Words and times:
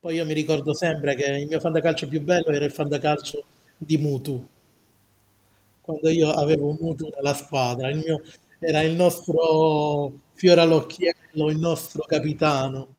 Poi 0.00 0.14
io 0.14 0.24
mi 0.24 0.32
ricordo 0.32 0.74
sempre 0.74 1.16
che 1.16 1.24
il 1.24 1.48
mio 1.48 1.58
fantacalcio 1.58 2.06
più 2.06 2.20
bello 2.22 2.50
era 2.50 2.64
il 2.64 2.70
fantacalcio 2.70 3.42
di 3.76 3.98
Mutu. 3.98 4.46
Quando 5.80 6.08
io 6.08 6.30
avevo 6.30 6.76
Mutu 6.80 7.10
nella 7.16 7.34
squadra, 7.34 7.88
il 7.90 7.96
mio, 7.96 8.22
era 8.60 8.80
il 8.82 8.94
nostro 8.94 10.12
fiore 10.34 10.60
all'occhiello, 10.60 11.50
il 11.50 11.58
nostro 11.58 12.04
capitano. 12.06 12.94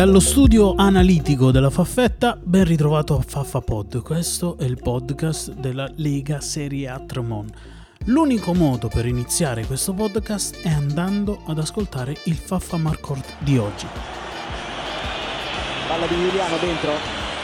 Dallo 0.00 0.18
studio 0.18 0.76
analitico 0.76 1.50
della 1.50 1.68
Faffetta, 1.68 2.34
ben 2.42 2.64
ritrovato 2.64 3.18
a 3.18 3.20
Faffa. 3.20 3.60
Questo 4.02 4.56
è 4.56 4.64
il 4.64 4.80
podcast 4.82 5.52
della 5.52 5.86
Lega 5.96 6.40
Serie 6.40 6.88
A 6.88 6.98
Tremon. 7.00 7.46
L'unico 8.06 8.54
modo 8.54 8.88
per 8.88 9.04
iniziare 9.04 9.66
questo 9.66 9.92
podcast 9.92 10.62
è 10.62 10.70
andando 10.70 11.42
ad 11.44 11.58
ascoltare 11.58 12.16
il 12.24 12.36
Faffa 12.36 12.78
Marcourt 12.78 13.34
di 13.40 13.58
oggi. 13.58 13.86
Palla 15.86 16.06
di 16.06 16.14
Giuliano 16.14 16.56
dentro, 16.56 16.92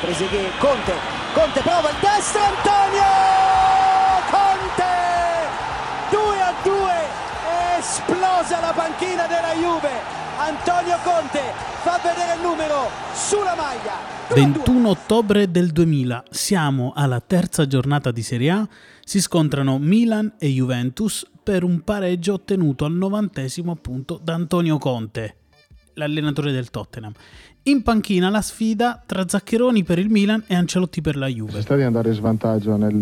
prese 0.01 0.27
che 0.27 0.49
Conte, 0.59 0.95
Conte 1.35 1.61
prova 1.61 1.91
il 1.91 1.97
destro, 2.01 2.41
Antonio! 2.41 3.05
Conte! 4.31 4.95
2 6.11 6.41
a 6.41 6.55
2, 6.63 6.93
esplosa 7.81 8.61
la 8.61 8.73
panchina 8.75 9.27
della 9.27 9.53
Juve. 9.61 10.26
Antonio 10.39 10.99
Conte 11.03 11.41
fa 11.81 11.99
vedere 12.03 12.35
il 12.35 12.43
numero 12.43 12.91
sulla 13.15 13.55
maglia. 13.55 13.95
21 14.35 14.87
ottobre 14.87 15.51
del 15.51 15.71
2000, 15.71 16.25
siamo 16.29 16.93
alla 16.95 17.23
terza 17.27 17.67
giornata 17.67 18.11
di 18.11 18.21
Serie 18.21 18.51
A, 18.51 18.69
si 19.03 19.23
scontrano 19.23 19.79
Milan 19.79 20.35
e 20.39 20.49
Juventus 20.49 21.27
per 21.43 21.65
un 21.65 21.81
pareggio 21.81 22.35
ottenuto 22.35 22.85
al 22.85 22.93
novantesimo 22.93 23.73
appunto 23.73 24.21
da 24.23 24.35
Antonio 24.35 24.77
Conte, 24.77 25.37
l'allenatore 25.95 26.53
del 26.53 26.69
Tottenham. 26.69 27.13
In 27.63 27.83
panchina 27.83 28.29
la 28.29 28.43
sfida 28.43 29.03
tra 29.07 29.27
Zaccheroni 29.27 29.85
per 29.85 29.99
il 29.99 30.11
Milan 30.11 30.45
e 30.47 30.55
Ancelotti 30.55 31.01
per 31.01 31.17
la 31.17 31.29
Juve. 31.29 31.53
Si 31.53 31.63
sta 31.63 31.77
di 31.77 31.83
andare 31.83 32.11
in 32.11 32.15
svantaggio 32.15 32.77
nel, 32.77 32.95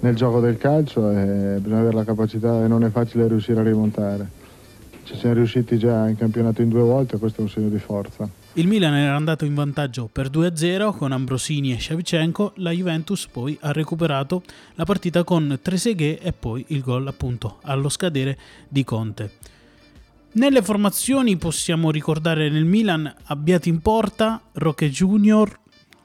nel 0.00 0.16
gioco 0.16 0.40
del 0.40 0.58
calcio 0.58 1.12
e 1.12 1.58
bisogna 1.60 1.80
avere 1.82 1.94
la 1.94 2.04
capacità 2.04 2.64
e 2.64 2.66
non 2.66 2.82
è 2.82 2.90
facile 2.90 3.28
riuscire 3.28 3.60
a 3.60 3.62
rimontare. 3.62 4.38
Ci 5.10 5.16
siamo 5.16 5.34
riusciti 5.34 5.76
già 5.76 6.08
in 6.08 6.16
campionato 6.16 6.62
in 6.62 6.68
due 6.68 6.82
volte, 6.82 7.18
questo 7.18 7.40
è 7.40 7.42
un 7.42 7.50
segno 7.50 7.68
di 7.68 7.80
forza. 7.80 8.30
Il 8.52 8.68
Milan 8.68 8.94
era 8.94 9.16
andato 9.16 9.44
in 9.44 9.56
vantaggio 9.56 10.08
per 10.10 10.30
2-0 10.30 10.96
con 10.96 11.10
Ambrosini 11.10 11.72
e 11.72 11.80
Shevchenko, 11.80 12.52
la 12.58 12.70
Juventus 12.70 13.26
poi 13.26 13.58
ha 13.60 13.72
recuperato 13.72 14.44
la 14.76 14.84
partita 14.84 15.24
con 15.24 15.58
Trezeguet 15.60 16.24
e 16.24 16.32
poi 16.32 16.64
il 16.68 16.80
gol 16.80 17.08
appunto 17.08 17.58
allo 17.62 17.88
scadere 17.88 18.38
di 18.68 18.84
Conte. 18.84 19.32
Nelle 20.34 20.62
formazioni 20.62 21.36
possiamo 21.36 21.90
ricordare 21.90 22.48
nel 22.48 22.64
Milan 22.64 23.12
Abbiati 23.24 23.68
in 23.68 23.80
porta, 23.80 24.40
Roque 24.52 24.90
Junior, 24.90 25.58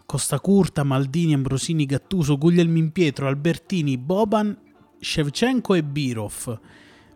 Costa 0.08 0.40
Curta, 0.40 0.84
Maldini, 0.84 1.36
Ambrosini, 1.36 1.86
Gattuso, 1.86 2.40
Guglielmin 2.40 2.92
Pietro, 2.92 3.28
Albertini, 3.28 4.00
Boban, 4.00 4.58
Shevchenko 5.00 5.76
e 5.76 5.84
Birov. 5.84 6.60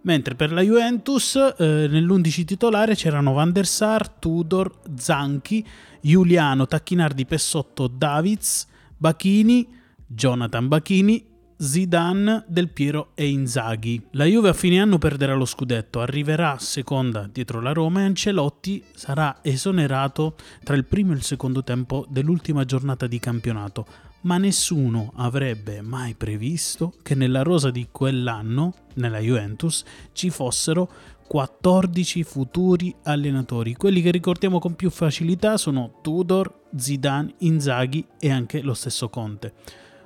Mentre 0.09 0.33
per 0.33 0.51
la 0.51 0.61
Juventus 0.61 1.35
eh, 1.35 1.87
nell'11 1.87 2.43
titolare 2.43 2.95
c'erano 2.95 3.33
Van 3.33 3.51
der 3.51 3.67
Sar, 3.67 4.09
Tudor, 4.09 4.79
Zanchi, 4.97 5.63
Giuliano, 6.01 6.65
Tacchinardi, 6.65 7.27
Pessotto, 7.27 7.85
Davids, 7.85 8.65
Bachini, 8.97 9.67
Jonathan 10.07 10.67
Bachini, 10.67 11.23
Zidane, 11.55 12.43
Del 12.47 12.69
Piero 12.69 13.11
e 13.13 13.27
Inzaghi. 13.27 14.01
La 14.13 14.25
Juve 14.25 14.49
a 14.49 14.53
fine 14.53 14.81
anno 14.81 14.97
perderà 14.97 15.35
lo 15.35 15.45
scudetto, 15.45 16.01
arriverà 16.01 16.57
seconda 16.57 17.29
dietro 17.31 17.61
la 17.61 17.71
Roma 17.71 17.99
e 17.99 18.05
Ancelotti 18.05 18.83
sarà 18.91 19.41
esonerato 19.43 20.37
tra 20.63 20.75
il 20.75 20.85
primo 20.85 21.11
e 21.11 21.17
il 21.17 21.21
secondo 21.21 21.63
tempo 21.63 22.07
dell'ultima 22.09 22.65
giornata 22.65 23.05
di 23.05 23.19
campionato 23.19 24.08
ma 24.21 24.37
nessuno 24.37 25.11
avrebbe 25.15 25.81
mai 25.81 26.15
previsto 26.15 26.93
che 27.01 27.15
nella 27.15 27.41
rosa 27.41 27.71
di 27.71 27.87
quell'anno, 27.91 28.73
nella 28.95 29.19
Juventus, 29.19 29.83
ci 30.11 30.29
fossero 30.29 30.89
14 31.27 32.23
futuri 32.23 32.93
allenatori. 33.03 33.75
Quelli 33.75 34.01
che 34.01 34.11
ricordiamo 34.11 34.59
con 34.59 34.75
più 34.75 34.89
facilità 34.89 35.57
sono 35.57 35.99
Tudor, 36.01 36.65
Zidane, 36.75 37.35
Inzaghi 37.39 38.05
e 38.19 38.31
anche 38.31 38.61
lo 38.61 38.73
stesso 38.73 39.09
Conte. 39.09 39.53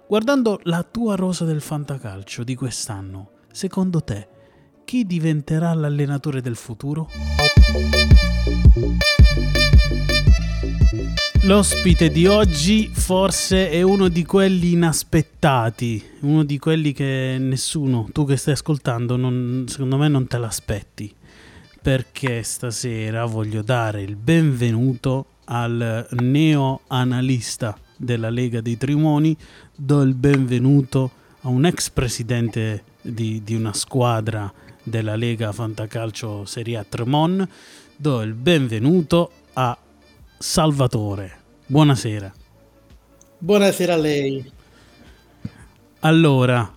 Guardando 0.07 0.59
la 0.63 0.83
tua 0.83 1.15
rosa 1.15 1.45
del 1.45 1.61
fantacalcio 1.61 2.43
di 2.43 2.55
quest'anno, 2.55 3.29
secondo 3.51 4.03
te 4.03 4.27
chi 4.83 5.05
diventerà 5.05 5.73
l'allenatore 5.73 6.41
del 6.41 6.55
futuro? 6.57 7.09
L'ospite 11.45 12.09
di 12.09 12.25
oggi 12.25 12.87
forse 12.87 13.69
è 13.69 13.81
uno 13.81 14.07
di 14.07 14.23
quelli 14.23 14.71
inaspettati, 14.71 16.01
uno 16.21 16.45
di 16.45 16.57
quelli 16.57 16.93
che 16.93 17.35
nessuno, 17.37 18.07
tu 18.13 18.25
che 18.25 18.37
stai 18.37 18.53
ascoltando, 18.53 19.17
non, 19.17 19.65
secondo 19.67 19.97
me 19.97 20.07
non 20.07 20.25
te 20.25 20.37
l'aspetti, 20.37 21.13
perché 21.81 22.43
stasera 22.43 23.25
voglio 23.25 23.61
dare 23.61 24.03
il 24.03 24.15
benvenuto 24.15 25.25
al 25.45 26.07
neo-analista 26.11 27.77
della 27.97 28.29
Lega 28.29 28.61
dei 28.61 28.77
Trimoni, 28.77 29.35
do 29.75 30.01
il 30.01 30.13
benvenuto 30.13 31.11
a 31.41 31.49
un 31.49 31.65
ex 31.65 31.89
presidente 31.89 32.83
di, 33.01 33.43
di 33.43 33.53
una 33.53 33.73
squadra 33.73 34.51
della 34.81 35.17
Lega 35.17 35.51
Fantacalcio 35.51 36.45
Serie 36.45 36.77
A 36.77 36.85
Tremon, 36.87 37.45
do 37.97 38.21
il 38.21 38.33
benvenuto 38.33 39.29
a 39.55 39.77
Salvatore. 40.43 41.31
Buonasera. 41.67 42.29
Buonasera 43.37 43.93
a 43.93 43.95
lei. 43.95 44.51
Allora, 46.01 46.69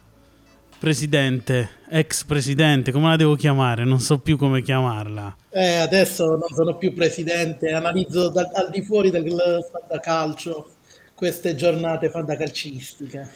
presidente, 0.79 1.71
ex 1.91 2.23
presidente, 2.23 2.93
come 2.93 3.09
la 3.09 3.17
devo 3.17 3.35
chiamare? 3.35 3.85
Non 3.85 3.99
so 3.99 4.21
più 4.21 4.37
come 4.39 4.63
chiamarla. 4.63 5.37
Eh, 5.51 5.79
adesso 5.79 6.27
non 6.37 6.49
sono 6.55 6.77
più 6.77 6.95
presidente, 6.95 7.73
analizzo 7.73 8.29
da, 8.29 8.49
al 8.55 8.71
di 8.71 8.83
fuori 8.83 9.11
del 9.11 9.35
calcio 10.01 10.71
queste 11.13 11.57
giornate 11.57 12.09
fantacalcistiche. 12.09 13.29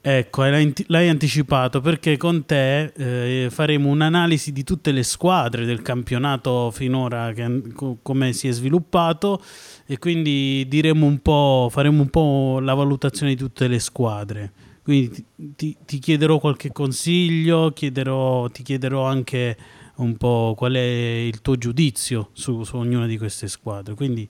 Ecco, 0.00 0.44
l'hai 0.44 1.08
anticipato 1.08 1.80
perché 1.80 2.16
con 2.16 2.46
te 2.46 2.92
eh, 2.96 3.50
faremo 3.50 3.88
un'analisi 3.88 4.52
di 4.52 4.62
tutte 4.62 4.92
le 4.92 5.02
squadre 5.02 5.64
del 5.64 5.82
campionato 5.82 6.70
finora, 6.70 7.32
che, 7.32 7.62
come 8.00 8.32
si 8.32 8.46
è 8.46 8.52
sviluppato 8.52 9.42
e 9.86 9.98
quindi 9.98 10.64
diremo 10.68 11.04
un 11.04 11.18
po', 11.20 11.68
faremo 11.70 12.00
un 12.00 12.10
po' 12.10 12.60
la 12.60 12.74
valutazione 12.74 13.34
di 13.34 13.38
tutte 13.38 13.66
le 13.66 13.80
squadre. 13.80 14.52
Quindi 14.82 15.24
ti, 15.56 15.76
ti, 15.84 15.98
chiederò 15.98 16.38
qualche 16.38 16.72
consiglio, 16.72 17.72
chiederò, 17.72 18.48
ti 18.48 18.62
chiederò 18.62 19.04
anche 19.04 19.56
un 19.96 20.16
po' 20.16 20.54
qual 20.56 20.74
è 20.74 20.78
il 21.26 21.42
tuo 21.42 21.56
giudizio 21.56 22.30
su, 22.32 22.62
su 22.62 22.76
ognuna 22.76 23.06
di 23.06 23.18
queste 23.18 23.48
squadre. 23.48 23.94
Quindi 23.94 24.26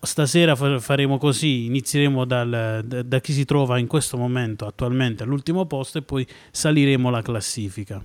stasera 0.00 0.54
faremo 0.54 1.18
così, 1.18 1.64
inizieremo 1.64 2.24
dal, 2.24 2.82
da, 2.84 3.02
da, 3.02 3.20
chi 3.20 3.32
si 3.32 3.44
trova 3.44 3.78
in 3.78 3.86
questo 3.86 4.16
momento 4.16 4.64
attualmente 4.64 5.24
all'ultimo 5.24 5.66
posto 5.66 5.98
e 5.98 6.02
poi 6.02 6.26
saliremo 6.50 7.10
la 7.10 7.22
classifica. 7.22 8.04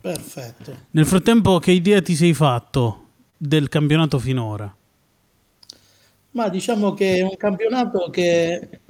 Perfetto. 0.00 0.76
Nel 0.90 1.06
frattempo 1.06 1.58
che 1.58 1.72
idea 1.72 2.00
ti 2.02 2.14
sei 2.14 2.34
fatto 2.34 3.06
del 3.36 3.68
campionato 3.68 4.18
finora? 4.18 4.74
Ma 6.32 6.48
diciamo 6.48 6.94
che 6.94 7.16
è 7.16 7.22
un 7.22 7.36
campionato 7.36 8.10
che 8.10 8.80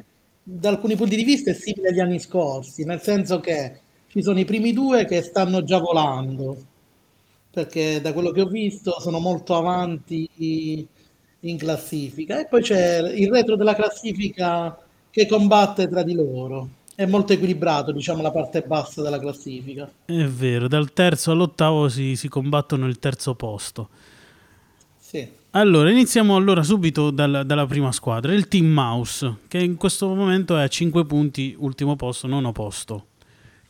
da 0.43 0.69
alcuni 0.69 0.97
punti 0.97 1.17
di 1.17 1.25
vista 1.25 1.51
è 1.51 1.55
simile 1.55 1.89
agli 1.89 2.01
anni 2.01 2.19
scorsi, 2.19 2.85
nel 2.85 3.01
senso 3.01 3.41
che 3.41 3.81
ci 4.09 4.23
sono 4.23 4.39
i 4.39 4.45
primi 4.45 4.73
due 4.73 5.07
che 5.07 5.23
stanno 5.23 5.63
già 5.63 5.79
volando, 5.79 6.57
perché 7.51 8.01
da 8.01 8.13
quello 8.13 8.31
che 8.31 8.43
ho 8.43 8.47
visto 8.47 8.99
sono 9.01 9.19
molto 9.19 9.57
avanti 9.57 10.87
in 11.45 11.57
classifica 11.57 12.41
e 12.41 12.47
poi 12.47 12.63
c'è 12.63 13.01
il 13.15 13.31
retro 13.31 13.57
della 13.57 13.75
classifica 13.75 14.77
che 15.11 15.27
combatte 15.27 15.89
tra 15.89 16.03
di 16.03 16.15
loro. 16.15 16.69
È 16.95 17.07
molto 17.07 17.33
equilibrato, 17.33 17.91
diciamo, 17.93 18.23
la 18.23 18.31
parte 18.31 18.63
bassa 18.63 19.03
della 19.03 19.19
classifica. 19.19 19.91
È 20.05 20.25
vero, 20.25 20.69
dal 20.69 20.93
terzo 20.93 21.33
all'ottavo 21.33 21.89
si, 21.89 22.15
si 22.15 22.29
combattono 22.29 22.87
il 22.87 22.99
terzo 22.99 23.35
posto. 23.35 23.89
Sì. 24.99 25.29
Allora, 25.51 25.91
iniziamo 25.91 26.35
allora 26.35 26.63
subito 26.63 27.11
dal, 27.11 27.43
dalla 27.47 27.67
prima 27.67 27.93
squadra, 27.93 28.33
il 28.33 28.49
Team 28.49 28.67
Mouse, 28.67 29.39
che 29.49 29.59
in 29.59 29.77
questo 29.77 30.13
momento 30.13 30.57
è 30.57 30.63
a 30.63 30.69
5 30.69 31.05
punti, 31.05 31.55
ultimo 31.59 31.95
posto, 31.97 32.27
nono 32.27 32.53
posto. 32.53 33.07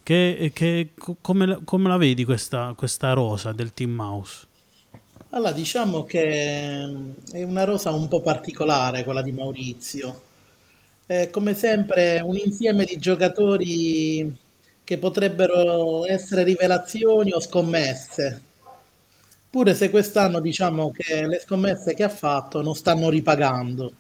Che, 0.03 0.51
che, 0.55 0.91
come, 1.21 1.61
come 1.65 1.89
la 1.89 1.97
vedi 1.97 2.25
questa, 2.25 2.75
questa 2.77 3.13
rosa 3.15 3.53
del 3.53 3.73
Team 3.73 3.91
Mouse? 3.91 4.47
Allora, 5.35 5.51
diciamo 5.53 6.05
che 6.05 6.87
mm, 6.87 7.11
è 7.33 7.43
una 7.43 7.65
rosa 7.65 7.91
un 7.91 8.07
po' 8.09 8.21
particolare 8.21 9.03
quella 9.03 9.21
di 9.21 9.33
Maurizio. 9.33 10.23
È 11.07 11.29
come 11.31 11.55
sempre 11.55 12.21
un 12.21 12.37
insieme 12.37 12.85
di 12.85 12.97
giocatori 12.99 14.33
che 14.85 14.99
potrebbero 14.99 16.07
essere 16.07 16.45
rivelazioni 16.45 17.33
o 17.33 17.41
scommesse. 17.41 18.43
Pure 19.51 19.75
se 19.75 19.91
quest'anno 19.91 20.41
diciamo 20.41 20.93
che 20.93 21.27
le 21.27 21.41
scommesse 21.41 21.95
che 21.95 22.05
ha 22.05 22.09
fatto 22.09 22.63
non 22.63 22.75
stanno 22.77 23.09
ripagando. 23.11 23.93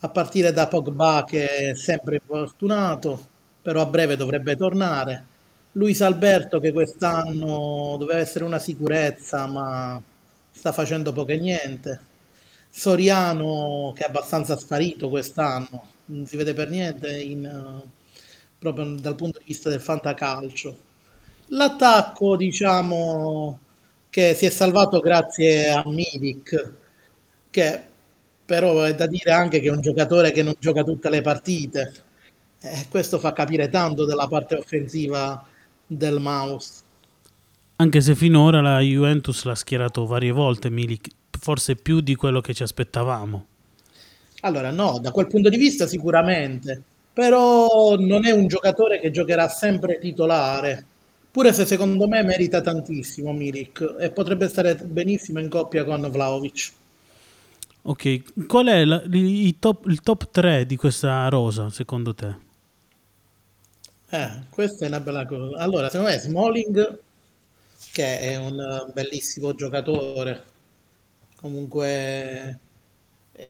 A 0.00 0.08
partire 0.10 0.52
da 0.52 0.68
Pogba 0.68 1.24
che 1.26 1.70
è 1.70 1.74
sempre 1.74 2.16
infortunato, 2.16 3.26
però 3.62 3.80
a 3.80 3.86
breve 3.86 4.16
dovrebbe 4.16 4.56
tornare. 4.56 5.26
Luis 5.72 6.02
Alberto 6.02 6.60
che 6.60 6.72
quest'anno 6.72 7.96
doveva 7.98 8.18
essere 8.18 8.44
una 8.44 8.58
sicurezza, 8.58 9.46
ma 9.46 10.02
sta 10.52 10.72
facendo 10.72 11.12
poco 11.12 11.32
e 11.32 11.38
niente. 11.38 12.00
Soriano 12.70 13.92
che 13.94 14.04
è 14.04 14.08
abbastanza 14.08 14.56
sparito 14.56 15.08
quest'anno, 15.08 15.88
non 16.06 16.26
si 16.26 16.36
vede 16.36 16.54
per 16.54 16.70
niente 16.70 17.20
in, 17.20 17.44
uh, 17.44 17.88
proprio 18.58 18.94
dal 18.96 19.14
punto 19.16 19.38
di 19.38 19.44
vista 19.46 19.68
del 19.68 19.80
fantacalcio. 19.80 20.78
L'attacco, 21.48 22.36
diciamo, 22.36 23.58
che 24.08 24.34
si 24.34 24.46
è 24.46 24.50
salvato 24.50 25.00
grazie 25.00 25.70
a 25.70 25.82
Milik, 25.86 26.72
che 27.50 27.82
però 28.44 28.82
è 28.82 28.94
da 28.94 29.06
dire 29.06 29.32
anche 29.32 29.60
che 29.60 29.68
è 29.68 29.70
un 29.70 29.80
giocatore 29.80 30.30
che 30.32 30.42
non 30.42 30.54
gioca 30.58 30.82
tutte 30.82 31.10
le 31.10 31.22
partite. 31.22 31.92
Eh, 32.60 32.86
questo 32.90 33.18
fa 33.18 33.32
capire 33.32 33.68
tanto 33.68 34.04
della 34.04 34.28
parte 34.28 34.54
offensiva 34.56 35.44
del 35.86 36.20
mouse. 36.20 36.81
Anche 37.82 38.00
se 38.00 38.14
finora 38.14 38.60
la 38.60 38.78
Juventus 38.78 39.42
l'ha 39.42 39.56
schierato 39.56 40.06
varie 40.06 40.30
volte 40.30 40.70
Milik, 40.70 41.08
forse 41.36 41.74
più 41.74 41.98
di 42.00 42.14
quello 42.14 42.40
che 42.40 42.54
ci 42.54 42.62
aspettavamo. 42.62 43.46
Allora, 44.42 44.70
no, 44.70 45.00
da 45.02 45.10
quel 45.10 45.26
punto 45.26 45.48
di 45.48 45.56
vista 45.56 45.88
sicuramente, 45.88 46.80
però 47.12 47.96
non 47.96 48.24
è 48.24 48.30
un 48.30 48.46
giocatore 48.46 49.00
che 49.00 49.10
giocherà 49.10 49.48
sempre 49.48 49.98
titolare, 49.98 50.84
pure 51.28 51.52
se 51.52 51.66
secondo 51.66 52.06
me 52.06 52.22
merita 52.22 52.60
tantissimo 52.60 53.32
Milik 53.32 53.96
e 53.98 54.12
potrebbe 54.12 54.46
stare 54.46 54.76
benissimo 54.76 55.40
in 55.40 55.48
coppia 55.48 55.82
con 55.82 56.08
Vlaovic. 56.08 56.72
Ok, 57.82 58.46
qual 58.46 58.66
è 58.66 58.84
la, 58.84 59.02
il, 59.10 59.58
top, 59.58 59.86
il 59.86 60.00
top 60.02 60.30
3 60.30 60.66
di 60.66 60.76
questa 60.76 61.28
rosa 61.28 61.68
secondo 61.68 62.14
te? 62.14 62.36
Eh, 64.08 64.30
questa 64.50 64.84
è 64.84 64.88
una 64.88 65.00
bella 65.00 65.26
cosa. 65.26 65.56
Allora, 65.56 65.88
secondo 65.88 66.12
me 66.12 66.18
Smalling 66.20 67.00
che 67.92 68.18
è 68.20 68.36
un 68.36 68.90
bellissimo 68.92 69.54
giocatore. 69.54 70.44
Comunque 71.36 72.58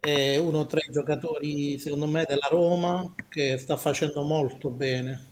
è 0.01 0.37
uno 0.37 0.67
tra 0.67 0.81
i 0.81 0.91
giocatori, 0.91 1.79
secondo 1.79 2.07
me, 2.07 2.25
della 2.27 2.49
Roma 2.51 3.15
che 3.29 3.57
sta 3.59 3.77
facendo 3.77 4.23
molto 4.23 4.69
bene. 4.71 5.29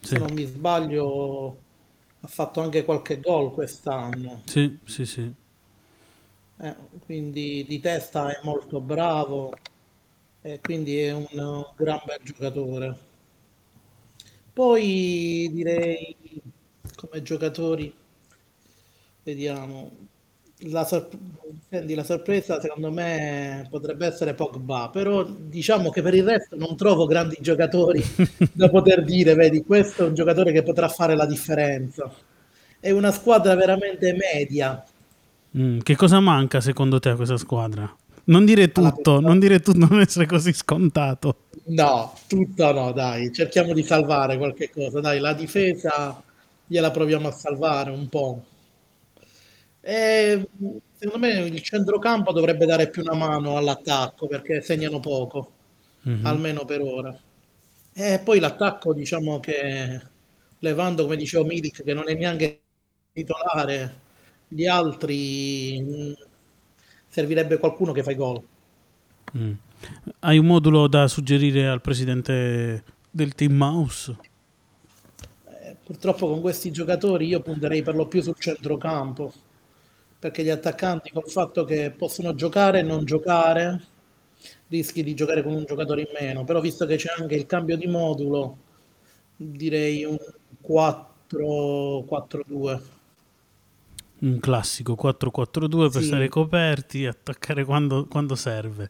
Sì. 0.00 0.08
Se 0.08 0.18
non 0.18 0.32
mi 0.32 0.44
sbaglio, 0.44 1.58
ha 2.20 2.26
fatto 2.28 2.60
anche 2.60 2.84
qualche 2.84 3.18
gol 3.20 3.52
quest'anno. 3.52 4.42
Sì, 4.44 4.78
sì, 4.84 5.04
sì. 5.04 5.34
Eh, 6.58 6.76
quindi 7.04 7.64
di 7.66 7.80
testa 7.80 8.30
è 8.30 8.38
molto 8.44 8.80
bravo 8.80 9.52
e 10.42 10.60
quindi 10.60 10.98
è 11.00 11.12
un 11.12 11.66
gran 11.74 12.00
bel 12.04 12.20
giocatore. 12.22 13.10
Poi 14.52 15.50
direi 15.52 16.16
come 17.02 17.22
giocatori, 17.22 17.92
vediamo, 19.24 19.90
la, 20.66 20.84
sor- 20.84 21.08
la, 21.68 22.04
sorpresa 22.04 22.60
secondo 22.60 22.92
me 22.92 23.66
potrebbe 23.68 24.06
essere 24.06 24.34
Pogba, 24.34 24.88
però 24.92 25.24
diciamo 25.24 25.90
che 25.90 26.00
per 26.00 26.14
il 26.14 26.24
resto 26.24 26.56
non 26.56 26.76
trovo 26.76 27.06
grandi 27.06 27.36
giocatori 27.40 28.00
da 28.52 28.68
poter 28.68 29.02
dire, 29.02 29.34
vedi, 29.34 29.64
questo 29.64 30.04
è 30.04 30.08
un 30.08 30.14
giocatore 30.14 30.52
che 30.52 30.62
potrà 30.62 30.88
fare 30.88 31.16
la 31.16 31.26
differenza. 31.26 32.10
È 32.78 32.90
una 32.90 33.10
squadra 33.10 33.54
veramente 33.56 34.12
media. 34.14 34.84
Mm, 35.58 35.80
che 35.80 35.96
cosa 35.96 36.20
manca 36.20 36.60
secondo 36.60 37.00
te 37.00 37.10
a 37.10 37.16
questa 37.16 37.36
squadra? 37.36 37.96
Non 38.24 38.44
dire 38.44 38.70
tutto, 38.70 39.18
non 39.18 39.40
dire 39.40 39.58
tutto, 39.58 39.78
non 39.78 40.00
essere 40.00 40.26
così 40.26 40.52
scontato. 40.52 41.48
No, 41.64 42.14
tutto 42.28 42.72
no, 42.72 42.92
dai, 42.92 43.32
cerchiamo 43.32 43.72
di 43.72 43.82
salvare 43.82 44.36
qualche 44.36 44.70
cosa. 44.70 45.00
Dai, 45.00 45.18
la 45.18 45.32
difesa 45.32 46.22
gliela 46.66 46.90
proviamo 46.90 47.28
a 47.28 47.32
salvare 47.32 47.90
un 47.90 48.08
po'. 48.08 48.44
E, 49.80 50.48
secondo 50.94 51.26
me 51.26 51.40
il 51.40 51.60
centrocampo 51.60 52.32
dovrebbe 52.32 52.66
dare 52.66 52.88
più 52.88 53.02
una 53.02 53.14
mano 53.14 53.56
all'attacco 53.56 54.26
perché 54.26 54.60
segnano 54.60 55.00
poco, 55.00 55.52
mm-hmm. 56.08 56.26
almeno 56.26 56.64
per 56.64 56.80
ora. 56.80 57.18
E 57.92 58.20
poi 58.24 58.38
l'attacco, 58.38 58.94
diciamo 58.94 59.40
che 59.40 60.00
levando, 60.60 61.02
come 61.02 61.16
dicevo, 61.16 61.44
Milik, 61.44 61.82
che 61.82 61.94
non 61.94 62.08
è 62.08 62.14
neanche 62.14 62.60
titolare, 63.12 64.00
gli 64.48 64.66
altri 64.66 66.16
servirebbe 67.08 67.58
qualcuno 67.58 67.92
che 67.92 68.02
fa 68.02 68.12
i 68.12 68.16
gol. 68.16 68.42
Mm. 69.36 69.52
Hai 70.20 70.38
un 70.38 70.46
modulo 70.46 70.86
da 70.86 71.08
suggerire 71.08 71.66
al 71.66 71.80
presidente 71.80 72.84
del 73.10 73.34
team 73.34 73.52
Mouse? 73.52 74.16
Purtroppo 75.92 76.26
con 76.26 76.40
questi 76.40 76.70
giocatori 76.70 77.26
io 77.26 77.42
punterei 77.42 77.82
per 77.82 77.94
lo 77.94 78.06
più 78.06 78.22
sul 78.22 78.38
centrocampo, 78.38 79.30
perché 80.18 80.42
gli 80.42 80.48
attaccanti 80.48 81.10
col 81.10 81.28
fatto 81.28 81.64
che 81.64 81.90
possono 81.90 82.34
giocare 82.34 82.78
e 82.78 82.82
non 82.82 83.04
giocare, 83.04 83.78
rischi 84.68 85.02
di 85.02 85.12
giocare 85.12 85.42
con 85.42 85.52
un 85.52 85.66
giocatore 85.66 86.00
in 86.00 86.08
meno, 86.18 86.44
però 86.44 86.60
visto 86.60 86.86
che 86.86 86.96
c'è 86.96 87.12
anche 87.18 87.34
il 87.34 87.44
cambio 87.44 87.76
di 87.76 87.86
modulo, 87.88 88.56
direi 89.36 90.04
un 90.04 90.16
4-4-2. 90.66 92.80
Un 94.20 94.40
classico 94.40 94.96
4-4-2 94.98 95.90
per 95.90 96.00
sì. 96.00 96.06
stare 96.06 96.30
coperti 96.30 97.02
e 97.02 97.08
attaccare 97.08 97.66
quando, 97.66 98.06
quando 98.06 98.34
serve. 98.34 98.88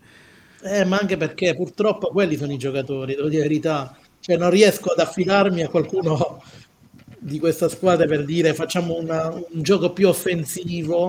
Eh, 0.63 0.85
ma 0.85 0.99
anche 0.99 1.17
perché 1.17 1.57
purtroppo 1.57 2.11
quelli 2.11 2.37
sono 2.37 2.53
i 2.53 2.59
giocatori, 2.59 3.17
devo 3.17 3.29
dire 3.29 3.43
la 3.43 3.49
verità. 3.49 3.97
Cioè 4.21 4.37
non 4.37 4.51
riesco 4.51 4.93
ad 4.93 5.01
affidarmi 5.01 5.63
a 5.63 5.69
qualcuno 5.69 6.41
di 7.23 7.39
questa 7.39 7.69
squadra 7.69 8.07
per 8.07 8.25
dire 8.25 8.53
facciamo 8.53 8.99
una, 8.99 9.29
un 9.29 9.63
gioco 9.63 9.93
più 9.93 10.09
offensivo 10.09 11.07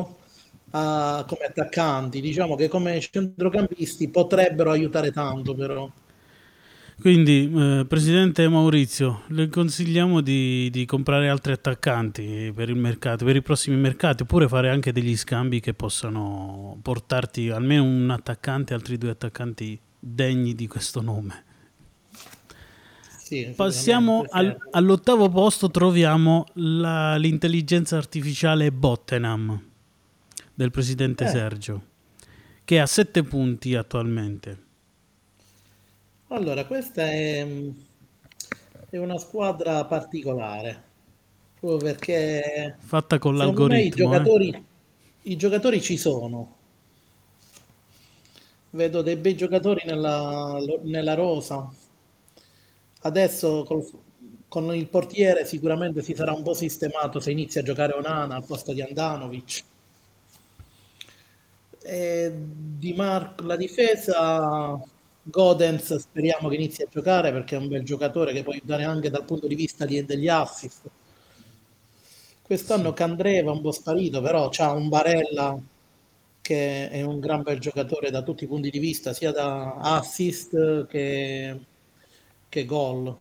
uh, 0.70 1.26
come 1.26 1.46
attaccanti. 1.48 2.22
Diciamo 2.22 2.56
che 2.56 2.68
come 2.68 3.00
centrocampisti 3.00 4.10
potrebbero 4.10 4.70
aiutare 4.72 5.12
tanto, 5.12 5.56
però. 5.56 5.90
Quindi, 7.00 7.52
eh, 7.54 7.86
Presidente 7.88 8.48
Maurizio, 8.48 9.24
le 9.30 9.50
consigliamo 9.50 10.22
di, 10.22 10.70
di, 10.70 10.86
comprare 10.86 11.28
altri 11.28 11.52
attaccanti 11.52 12.52
per 12.54 12.70
il 12.70 12.76
mercato, 12.76 13.26
per 13.26 13.36
i 13.36 13.42
prossimi 13.42 13.76
mercati, 13.76 14.22
oppure 14.22 14.48
fare 14.48 14.70
anche 14.70 14.92
degli 14.92 15.18
scambi 15.18 15.60
che 15.60 15.74
possano 15.74 16.78
portarti 16.82 17.50
almeno 17.50 17.84
un 17.84 18.10
attaccante 18.12 18.76
altri 18.76 19.00
due 19.00 19.10
attaccanti 19.10 19.78
degni 20.00 20.54
di 20.54 20.68
questo 20.68 21.02
nome. 21.02 21.44
Sì, 23.34 23.52
Passiamo 23.56 24.26
al, 24.30 24.56
all'ottavo 24.70 25.28
posto, 25.28 25.72
troviamo 25.72 26.46
la, 26.54 27.16
l'intelligenza 27.16 27.98
artificiale 27.98 28.72
Bottenham 28.72 29.60
del 30.54 30.70
presidente 30.70 31.24
eh. 31.24 31.28
Sergio, 31.30 31.82
che 32.64 32.80
ha 32.80 32.86
sette 32.86 33.24
punti 33.24 33.74
attualmente. 33.74 34.58
Allora, 36.28 36.64
questa 36.66 37.10
è, 37.10 37.48
è 38.92 38.98
una 38.98 39.18
squadra 39.18 39.84
particolare, 39.86 40.84
proprio 41.60 41.80
perché 41.80 42.76
fatta 42.78 43.18
con 43.18 43.36
l'algoritmo. 43.36 43.82
I 43.82 43.90
giocatori, 43.90 44.50
eh? 44.50 44.64
I 45.24 45.36
giocatori 45.38 45.82
ci 45.82 45.98
sono. 45.98 46.56
Vedo 48.70 49.02
dei 49.02 49.16
bei 49.16 49.36
giocatori 49.36 49.82
nella, 49.86 50.56
nella 50.84 51.16
rosa 51.16 51.82
Adesso 53.06 53.64
col, 53.64 53.86
con 54.48 54.74
il 54.76 54.88
portiere 54.88 55.46
sicuramente 55.46 56.02
si 56.02 56.14
sarà 56.14 56.32
un 56.32 56.44
po' 56.44 56.54
sistemato 56.54 57.20
se 57.20 57.32
inizia 57.32 57.62
a 57.62 57.64
giocare 57.64 57.94
Onana 57.94 58.36
al 58.36 58.46
posto 58.46 58.72
di 58.72 58.82
Andanovic. 58.82 59.64
E 61.82 62.32
di 62.34 62.94
Mar- 62.94 63.42
la 63.42 63.56
difesa 63.58 64.80
Godens 65.24 65.96
speriamo 65.96 66.50
che 66.50 66.56
inizi 66.56 66.84
a 66.84 66.88
giocare 66.90 67.32
perché 67.32 67.56
è 67.56 67.60
un 67.60 67.68
bel 67.68 67.84
giocatore 67.84 68.32
che 68.32 68.44
può 68.44 68.54
aiutare 68.54 68.84
anche 68.84 69.10
dal 69.10 69.26
punto 69.26 69.48
di 69.48 69.56
vista 69.56 69.86
di, 69.86 70.06
degli 70.06 70.28
assist. 70.28 70.82
Quest'anno 72.42 72.94
Candreva 72.94 73.52
è 73.52 73.54
un 73.54 73.62
po' 73.62 73.72
sparito, 73.72 74.22
però 74.22 74.50
c'ha 74.50 74.72
un 74.72 74.88
Barella 74.88 75.60
che 76.42 76.90
è 76.90 77.02
un 77.02 77.20
gran 77.20 77.42
bel 77.42 77.60
giocatore 77.60 78.12
da 78.12 78.22
tutti 78.22 78.44
i 78.44 78.48
punti 78.48 78.70
di 78.70 78.80
vista, 78.80 79.14
sia 79.14 79.32
da 79.32 79.76
assist 79.76 80.86
che 80.88 81.58
che 82.54 82.66
gol. 82.66 83.18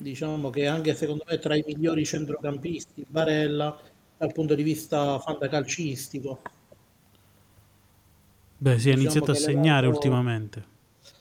Diciamo 0.00 0.48
che 0.48 0.66
anche 0.66 0.94
secondo 0.94 1.24
me 1.28 1.38
tra 1.38 1.54
i 1.54 1.62
migliori 1.66 2.06
centrocampisti, 2.06 3.04
Barella, 3.06 3.78
dal 4.16 4.32
punto 4.32 4.54
di 4.54 4.62
vista 4.62 5.18
fantacalcistico. 5.18 6.40
Beh, 8.56 8.78
si 8.78 8.88
è 8.88 8.94
diciamo 8.94 9.02
iniziato 9.02 9.30
a 9.32 9.34
segnare 9.34 9.86
dato... 9.86 9.98
ultimamente. 9.98 10.64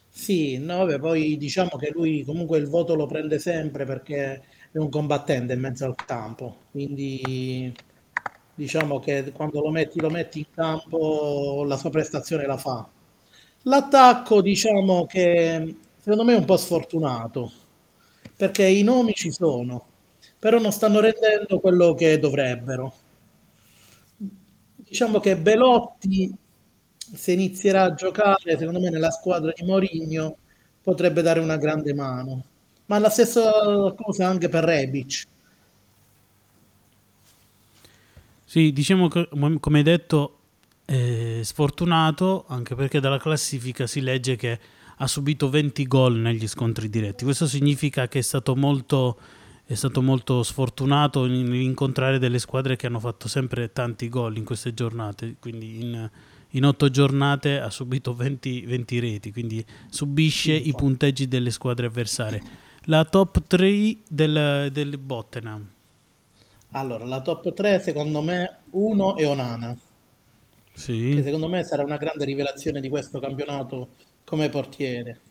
Sì, 0.08 0.58
no, 0.58 0.77
vabbè, 0.77 0.98
poi 1.00 1.36
diciamo 1.38 1.72
che 1.77 1.91
lui 1.94 2.24
comunque 2.24 2.58
il 2.58 2.67
voto 2.67 2.96
lo 2.96 3.06
prende 3.06 3.38
sempre 3.38 3.84
perché 3.86 4.44
è 4.72 4.77
un 4.77 4.89
combattente 4.89 5.53
in 5.53 5.60
mezzo 5.60 5.84
al 5.84 5.96
campo, 5.96 6.62
quindi 6.72 7.75
diciamo 8.56 9.00
che 9.00 9.32
quando 9.34 9.62
lo 9.62 9.72
metti, 9.72 10.00
lo 10.00 10.10
metti 10.10 10.39
in 10.39 10.51
campo 10.56 11.65
la 11.67 11.75
sua 11.75 11.89
prestazione 11.89 12.48
la 12.48 12.58
fa. 12.58 12.88
L'attacco 13.63 14.41
diciamo 14.41 15.06
che 15.06 15.75
secondo 16.07 16.23
me 16.23 16.35
è 16.35 16.39
un 16.39 16.45
po' 16.45 16.55
sfortunato 16.55 17.51
perché 18.37 18.65
i 18.65 18.81
nomi 18.81 19.11
ci 19.13 19.29
sono, 19.29 19.85
però 20.39 20.57
non 20.57 20.71
stanno 20.71 21.01
rendendo 21.01 21.59
quello 21.59 21.95
che 21.95 22.17
dovrebbero. 22.17 22.93
Diciamo 24.73 25.19
che 25.19 25.35
Belotti 25.35 26.33
se 26.95 27.33
inizierà 27.33 27.83
a 27.83 27.93
giocare, 27.93 28.57
secondo 28.57 28.79
me, 28.79 28.89
nella 28.89 29.11
squadra 29.11 29.51
di 29.53 29.65
Mourinho 29.65 30.37
potrebbe 30.81 31.21
dare 31.21 31.41
una 31.41 31.57
grande 31.57 31.93
mano. 31.93 32.43
Ma 32.85 32.99
la 32.99 33.09
stessa 33.09 33.51
cosa 33.93 34.27
anche 34.27 34.47
per 34.47 34.63
Rebic. 34.63 35.27
Sì, 38.45 38.71
diciamo 38.71 39.09
che, 39.09 39.27
come 39.59 39.77
hai 39.79 39.83
detto, 39.83 40.39
è 40.85 41.41
sfortunato 41.41 42.45
anche 42.47 42.75
perché 42.75 43.01
dalla 43.01 43.19
classifica 43.19 43.85
si 43.87 43.99
legge 43.99 44.37
che 44.37 44.59
ha 44.97 45.07
subito 45.07 45.49
20 45.49 45.85
gol 45.85 46.15
negli 46.15 46.47
scontri 46.47 46.89
diretti. 46.89 47.23
Questo 47.23 47.47
significa 47.47 48.07
che 48.07 48.19
è 48.19 48.21
stato 48.21 48.55
molto, 48.55 49.17
è 49.65 49.75
stato 49.75 50.01
molto 50.01 50.41
sfortunato 50.43 51.25
incontrare 51.25 52.19
delle 52.19 52.39
squadre 52.39 52.75
che 52.75 52.87
hanno 52.87 52.99
fatto 52.99 53.27
sempre 53.27 53.71
tanti 53.71 54.09
gol 54.09 54.37
in 54.37 54.43
queste 54.43 54.73
giornate, 54.73 55.35
quindi 55.39 55.81
in, 55.81 56.09
in 56.51 56.65
otto 56.65 56.89
giornate 56.89 57.59
ha 57.59 57.69
subito 57.69 58.15
20, 58.15 58.61
20 58.61 58.99
reti, 58.99 59.31
quindi 59.31 59.63
subisce 59.89 60.53
i 60.53 60.73
punteggi 60.73 61.27
delle 61.27 61.51
squadre 61.51 61.87
avversarie. 61.87 62.41
La 62.85 63.05
top 63.05 63.43
3 63.45 63.97
del, 64.07 64.69
del 64.71 64.97
Bottenham. 64.97 65.67
Allora, 66.71 67.05
la 67.05 67.21
top 67.21 67.53
3 67.53 67.81
secondo 67.81 68.21
me 68.21 68.57
uno 68.71 69.15
è 69.15 69.27
Onana. 69.27 69.77
Sì. 70.73 71.13
Che 71.15 71.23
secondo 71.23 71.47
me 71.49 71.63
sarà 71.63 71.83
una 71.83 71.97
grande 71.97 72.23
rivelazione 72.25 72.79
di 72.79 72.89
questo 72.89 73.19
campionato 73.19 73.89
come 74.27 74.50
portiere. 74.50 75.22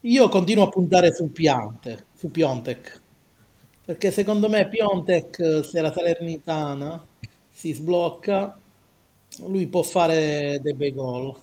Io 0.00 0.28
continuo 0.28 0.64
a 0.64 0.68
puntare 0.68 1.14
su 1.14 1.30
Piante, 1.30 2.06
su 2.16 2.30
Piontek, 2.30 3.00
perché 3.84 4.10
secondo 4.10 4.48
me 4.48 4.68
Piontek 4.68 5.64
se 5.64 5.80
la 5.80 5.92
Salernitana 5.92 7.06
si 7.50 7.72
sblocca 7.72 8.58
lui 9.42 9.66
può 9.66 9.82
fare 9.82 10.58
dei 10.62 10.74
bei 10.74 10.92
gol. 10.92 11.34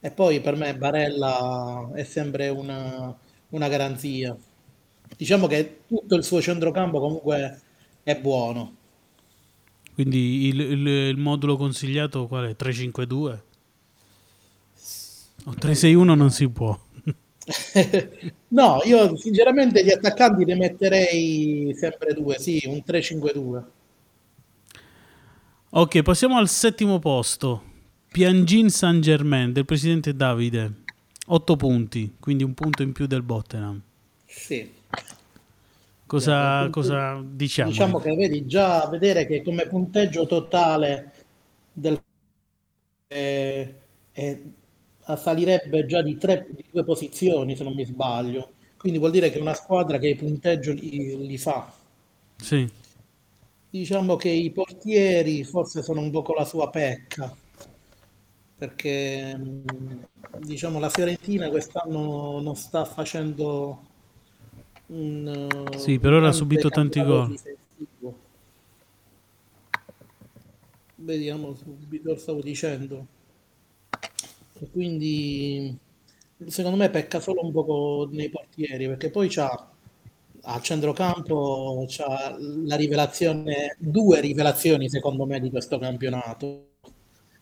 E 0.00 0.10
poi 0.10 0.40
per 0.40 0.56
me 0.56 0.76
Barella 0.76 1.90
è 1.94 2.04
sempre 2.04 2.48
una, 2.48 3.16
una 3.50 3.68
garanzia. 3.68 4.36
Diciamo 5.16 5.46
che 5.46 5.80
tutto 5.86 6.14
il 6.14 6.24
suo 6.24 6.40
centrocampo 6.40 7.00
comunque 7.00 7.60
è 8.02 8.18
buono. 8.18 8.74
Quindi 9.94 10.46
il, 10.48 10.60
il, 10.60 10.86
il 10.86 11.16
modulo 11.16 11.56
consigliato 11.56 12.26
qual 12.26 12.48
è? 12.48 12.56
3-5-2? 12.58 13.38
O 15.46 15.52
3-6-1 15.52 16.14
non 16.14 16.30
si 16.30 16.48
può. 16.48 16.76
no, 18.48 18.80
io 18.84 19.16
sinceramente 19.16 19.84
gli 19.84 19.90
attaccanti 19.90 20.44
ne 20.44 20.56
metterei 20.56 21.72
sempre 21.78 22.12
due, 22.14 22.38
sì, 22.38 22.62
un 22.66 22.82
3-5-2. 22.84 23.62
Ok, 25.70 26.02
passiamo 26.02 26.36
al 26.38 26.48
settimo 26.48 26.98
posto. 26.98 27.62
Piangin 28.10 28.70
Saint 28.70 29.00
Germain 29.00 29.52
del 29.52 29.64
presidente 29.64 30.14
Davide. 30.14 30.84
8 31.28 31.56
punti, 31.56 32.16
quindi 32.18 32.42
un 32.42 32.54
punto 32.54 32.82
in 32.82 32.92
più 32.92 33.06
del 33.06 33.22
Bottenham. 33.22 33.80
Sì. 34.26 34.72
Cosa, 36.06 36.62
punto, 36.62 36.80
cosa 36.80 37.22
diciamo? 37.22 37.70
Diciamo 37.70 37.98
che 37.98 38.14
vedi 38.14 38.46
già 38.46 38.88
vedere 38.88 39.26
che 39.26 39.42
come 39.42 39.66
punteggio 39.66 40.26
totale 40.26 41.12
del, 41.72 42.00
eh, 43.08 43.74
eh, 44.12 44.42
salirebbe 45.14 45.86
già 45.86 46.02
di, 46.02 46.16
tre, 46.16 46.48
di 46.50 46.64
due 46.72 46.82
posizioni 46.82 47.54
se 47.54 47.62
non 47.62 47.74
mi 47.74 47.84
sbaglio. 47.84 48.54
Quindi 48.76 48.98
vuol 48.98 49.12
dire 49.12 49.30
che 49.30 49.38
è 49.38 49.40
una 49.40 49.54
squadra 49.54 49.98
che 49.98 50.08
il 50.08 50.16
punteggio 50.16 50.72
li, 50.72 51.26
li 51.26 51.38
fa. 51.38 51.72
Sì. 52.36 52.68
Diciamo 53.70 54.16
che 54.16 54.30
i 54.30 54.50
portieri 54.50 55.44
forse 55.44 55.82
sono 55.82 56.00
un 56.00 56.10
po' 56.10 56.22
con 56.22 56.36
la 56.36 56.44
sua 56.44 56.70
pecca, 56.70 57.34
perché 58.56 59.38
diciamo 60.38 60.78
la 60.78 60.88
Fiorentina 60.88 61.50
quest'anno 61.50 62.40
non 62.40 62.56
sta 62.56 62.84
facendo 62.84 63.82
un 64.86 65.66
Sì, 65.76 65.98
per 65.98 66.12
ora 66.12 66.28
ha 66.28 66.32
subito 66.32 66.68
tanti 66.68 67.02
gol. 67.02 67.38
Vediamo 70.94 71.54
subito, 71.54 72.16
stavo 72.16 72.40
dicendo. 72.40 73.06
E 74.58 74.70
quindi 74.70 75.76
secondo 76.46 76.76
me 76.76 76.90
pecca 76.90 77.20
solo 77.20 77.44
un 77.44 77.52
po' 77.52 78.08
nei 78.10 78.28
portieri, 78.28 78.86
perché 78.86 79.10
poi 79.10 79.28
c'ha 79.28 79.70
a 80.48 80.60
centrocampo 80.60 81.84
c'ha 81.88 82.36
la 82.38 82.76
rivelazione, 82.76 83.76
due 83.78 84.20
rivelazioni 84.20 84.88
secondo 84.88 85.26
me 85.26 85.40
di 85.40 85.50
questo 85.50 85.78
campionato, 85.78 86.68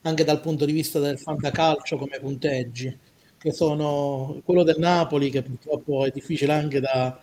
anche 0.03 0.25
dal 0.25 0.41
punto 0.41 0.65
di 0.65 0.73
vista 0.73 0.99
del 1.01 1.19
fantacalcio 1.19 1.97
come 1.97 2.19
punteggi, 2.19 2.97
che 3.39 3.53
sono 3.53 4.41
quello 4.45 4.63
del 4.63 4.79
Napoli, 4.79 5.31
che 5.31 5.43
purtroppo 5.43 6.05
è 6.07 6.11
difficile 6.11 6.53
anche 6.53 6.81
da, 6.81 7.19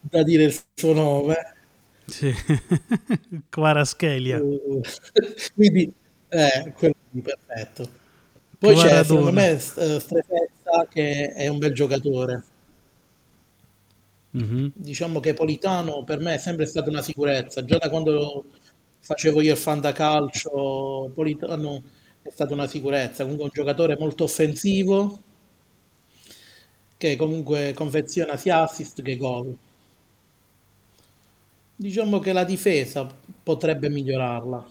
da 0.00 0.22
dire 0.22 0.44
il 0.44 0.58
suo 0.74 0.92
nome. 0.92 1.36
Sì, 2.06 2.32
Quaraschelia. 3.50 4.40
Quindi, 5.54 5.92
eh, 6.28 6.72
quello 6.76 6.94
perfetto. 7.22 8.04
Poi 8.66 8.74
Quaradona. 8.74 9.00
c'è, 9.00 9.04
secondo 9.04 9.32
me, 9.32 9.58
Strefezza, 9.58 10.86
che 10.88 11.32
è 11.32 11.48
un 11.48 11.58
bel 11.58 11.72
giocatore 11.72 12.44
Mm-hmm. 14.36 14.68
Diciamo 14.74 15.20
che 15.20 15.32
Politano 15.32 16.04
per 16.04 16.20
me 16.20 16.34
è 16.34 16.38
sempre 16.38 16.66
stata 16.66 16.90
una 16.90 17.00
sicurezza, 17.00 17.64
già 17.64 17.78
da 17.78 17.88
quando 17.88 18.44
facevo 19.00 19.40
io 19.40 19.52
il 19.52 19.58
fantacalcio, 19.58 21.10
Politano 21.14 21.82
è 22.20 22.30
stata 22.30 22.52
una 22.52 22.66
sicurezza, 22.66 23.22
comunque 23.22 23.46
un 23.46 23.50
giocatore 23.54 23.96
molto 23.98 24.24
offensivo 24.24 25.22
che 26.98 27.16
comunque 27.16 27.72
confeziona 27.74 28.36
sia 28.36 28.62
assist 28.62 29.00
che 29.00 29.16
gol. 29.16 29.56
Diciamo 31.78 32.18
che 32.18 32.32
la 32.32 32.44
difesa 32.44 33.06
potrebbe 33.42 33.88
migliorarla. 33.88 34.66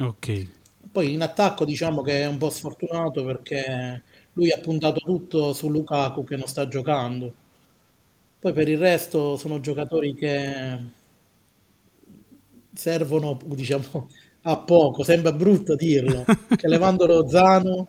Ok. 0.00 0.48
Poi 0.94 1.12
in 1.12 1.22
attacco 1.22 1.64
diciamo 1.66 2.00
che 2.02 2.22
è 2.22 2.26
un 2.26 2.38
po' 2.38 2.50
sfortunato 2.50 3.24
perché 3.24 4.02
lui 4.34 4.50
ha 4.50 4.58
puntato 4.58 5.00
tutto 5.00 5.52
su 5.52 5.68
Lukaku 5.68 6.24
che 6.24 6.36
non 6.36 6.46
sta 6.46 6.68
giocando 6.68 7.34
poi 8.44 8.52
per 8.52 8.68
il 8.68 8.76
resto 8.76 9.38
sono 9.38 9.58
giocatori 9.58 10.14
che 10.14 10.78
servono, 12.74 13.38
diciamo, 13.42 14.10
a 14.42 14.58
poco, 14.58 15.02
sembra 15.02 15.32
brutto 15.32 15.74
dirlo, 15.74 16.26
che 16.54 16.68
levando 16.68 17.06
lo 17.06 17.26
Zano, 17.26 17.88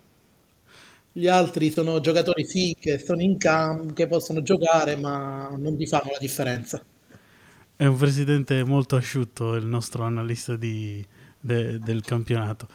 gli 1.12 1.27
altri 1.27 1.71
sono 1.71 2.00
giocatori 2.00 2.45
sì 2.45 2.74
che 2.79 3.00
sono 3.00 3.21
in 3.21 3.38
campo, 3.38 3.91
che 3.91 4.07
possono 4.07 4.41
giocare, 4.43 4.95
ma 4.95 5.53
non 5.57 5.75
ti 5.75 5.85
fanno 5.85 6.12
la 6.13 6.19
differenza. 6.21 6.81
È 7.75 7.85
un 7.85 7.97
presidente 7.97 8.63
molto 8.63 8.95
asciutto 8.95 9.55
il 9.55 9.65
nostro 9.65 10.05
analista 10.05 10.55
di, 10.55 11.05
de, 11.38 11.79
del 11.79 12.01
campionato. 12.01 12.69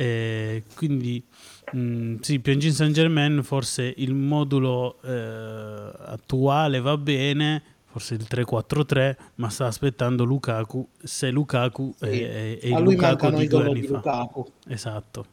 E 0.00 0.62
quindi 0.74 1.22
Mm, 1.76 2.16
sì, 2.20 2.40
Piangin 2.40 2.72
Saint 2.72 2.92
Germain 2.92 3.42
forse 3.42 3.94
il 3.96 4.14
modulo 4.14 5.00
eh, 5.02 5.92
attuale 6.04 6.80
va 6.80 6.96
bene, 6.96 7.62
forse 7.86 8.14
il 8.14 8.26
3-4-3, 8.28 9.16
ma 9.36 9.48
sta 9.50 9.66
aspettando 9.66 10.24
Lukaku, 10.24 10.86
se 11.00 11.30
Lukaku 11.30 11.94
sì. 11.96 12.06
è, 12.06 12.58
è, 12.58 12.58
è 12.58 12.68
lui 12.80 12.94
Lukaku 12.94 13.30
di 13.30 13.46
due 13.46 13.64
anni 13.64 13.82
fa. 13.82 13.96
Lukaku. 13.96 14.52
Esatto. 14.66 15.26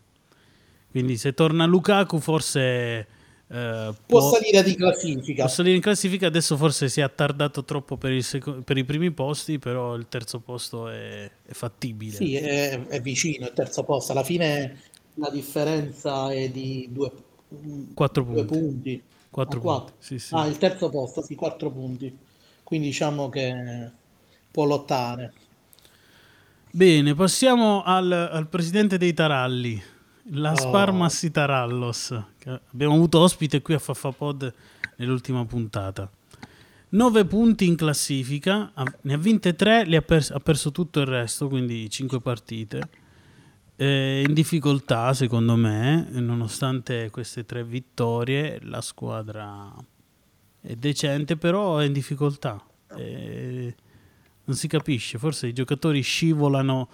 Quindi 0.92 1.18
se 1.18 1.34
torna 1.34 1.66
Lukaku 1.66 2.20
forse... 2.20 3.08
Eh, 3.50 3.94
può, 4.06 4.20
può, 4.20 4.34
salire 4.34 4.62
di 4.62 4.76
classifica. 4.76 5.46
Può 5.46 5.54
salire 5.54 5.76
in 5.76 5.82
classifica, 5.82 6.28
adesso 6.28 6.58
forse 6.58 6.90
si 6.90 7.00
è 7.00 7.04
attardato 7.04 7.64
troppo 7.64 7.96
per, 7.96 8.22
seco- 8.22 8.62
per 8.62 8.78
i 8.78 8.84
primi 8.84 9.12
posti, 9.12 9.58
però 9.58 9.96
il 9.96 10.08
terzo 10.10 10.40
posto 10.40 10.90
è, 10.90 11.32
è 11.46 11.54
fattibile. 11.54 12.16
Sì, 12.16 12.36
è, 12.36 12.88
è, 12.88 13.02
vicino 13.02 13.46
il 13.46 13.54
terzo 13.54 13.84
posto. 13.84 14.12
Alla 14.12 14.24
fine 14.24 14.80
la 15.16 15.30
differenza 15.30 16.32
è 16.32 16.50
di 16.50 16.90
due, 16.92 17.12
quattro 17.94 18.24
due 18.24 18.44
punti. 18.44 18.58
punti. 18.60 19.04
Quattro 19.30 19.60
ah, 19.60 19.80
punti. 19.80 19.94
Sì, 20.00 20.20
sì. 20.20 20.34
ah, 20.36 20.46
il 20.46 20.58
terzo 20.58 20.90
posto, 20.90 21.22
sì, 21.22 21.36
quattro 21.36 21.72
punti. 21.72 22.16
Quindi 22.64 22.88
diciamo 22.88 23.30
che 23.30 23.92
può 24.52 24.66
lottare. 24.66 25.34
Bene, 26.70 27.16
passiamo 27.16 27.82
al, 27.84 28.12
al 28.12 28.48
presidente 28.50 28.98
dei 28.98 29.14
Taralli, 29.14 29.82
la 30.32 30.52
Oh. 30.52 30.56
Sparmassi 30.56 31.32
Tarallos, 31.32 32.22
che 32.38 32.60
abbiamo 32.72 32.94
avuto 32.96 33.20
ospite 33.20 33.62
qui 33.62 33.74
a 33.74 33.80
Faffapod 33.80 34.54
nell'ultima 34.98 35.46
puntata. 35.46 36.10
9 36.90 37.26
punti 37.26 37.68
in 37.68 37.76
classifica, 37.76 38.72
ne 39.02 39.14
ha 39.14 39.18
vinte 39.18 39.56
3, 39.56 39.82
ha, 39.96 40.02
pers- 40.02 40.32
ha 40.32 40.40
perso 40.40 40.72
tutto 40.72 41.02
il 41.02 41.06
resto, 41.06 41.48
quindi 41.48 41.90
5 41.90 42.22
partite. 42.22 42.90
Eh, 43.76 44.24
in 44.26 44.34
difficoltà, 44.34 45.14
secondo 45.14 45.56
me, 45.56 46.08
nonostante 46.12 47.10
queste 47.12 47.46
tre 47.46 47.64
vittorie, 47.64 48.60
la 48.64 48.82
squadra 48.82 49.72
è 50.62 50.76
decente, 50.76 51.38
però 51.38 51.78
è 51.78 51.86
in 51.86 51.94
difficoltà. 51.94 52.64
Eh, 52.96 53.76
non 54.46 54.56
si 54.56 54.68
capisce, 54.68 55.18
forse 55.18 55.48
i 55.48 55.54
giocatori 55.54 56.02
scivolano 56.02 56.90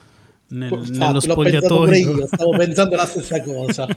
nel- 0.53 0.71
Infatti, 0.71 0.97
nello 0.97 1.19
spogliatoio. 1.19 1.93
io, 2.17 2.27
stavo 2.27 2.51
pensando 2.57 2.95
la 2.95 3.05
stessa 3.05 3.41
cosa. 3.41 3.87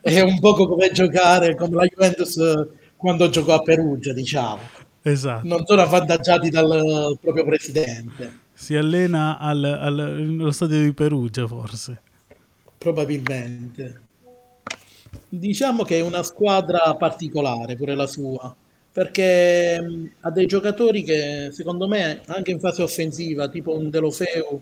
È 0.00 0.20
un 0.20 0.38
poco 0.40 0.66
come 0.68 0.90
giocare 0.92 1.54
come 1.54 1.76
la 1.76 1.84
Juventus 1.86 2.36
eh, 2.38 2.68
quando 2.96 3.28
giocò 3.28 3.54
a 3.54 3.62
Perugia, 3.62 4.12
diciamo. 4.12 4.60
esatto. 5.02 5.46
Non 5.46 5.64
sono 5.66 5.82
avvantaggiati 5.82 6.50
dal 6.50 7.16
proprio 7.20 7.44
presidente, 7.44 8.38
Si 8.52 8.74
allena 8.74 9.38
al, 9.38 9.62
al- 9.64 9.98
allo 10.00 10.50
stadio 10.50 10.82
di 10.82 10.92
Perugia, 10.92 11.46
forse. 11.46 12.00
probabilmente. 12.76 14.00
Diciamo 15.30 15.84
che 15.84 15.98
è 15.98 16.00
una 16.02 16.22
squadra 16.22 16.94
particolare 16.96 17.76
pure 17.76 17.94
la 17.94 18.06
sua, 18.06 18.54
perché 18.92 19.80
mh, 19.80 20.10
ha 20.20 20.30
dei 20.30 20.46
giocatori 20.46 21.02
che 21.02 21.48
secondo 21.52 21.86
me 21.88 22.20
anche 22.26 22.50
in 22.50 22.60
fase 22.60 22.82
offensiva, 22.82 23.48
tipo 23.48 23.76
un 23.76 23.90
Delofeu, 23.90 24.60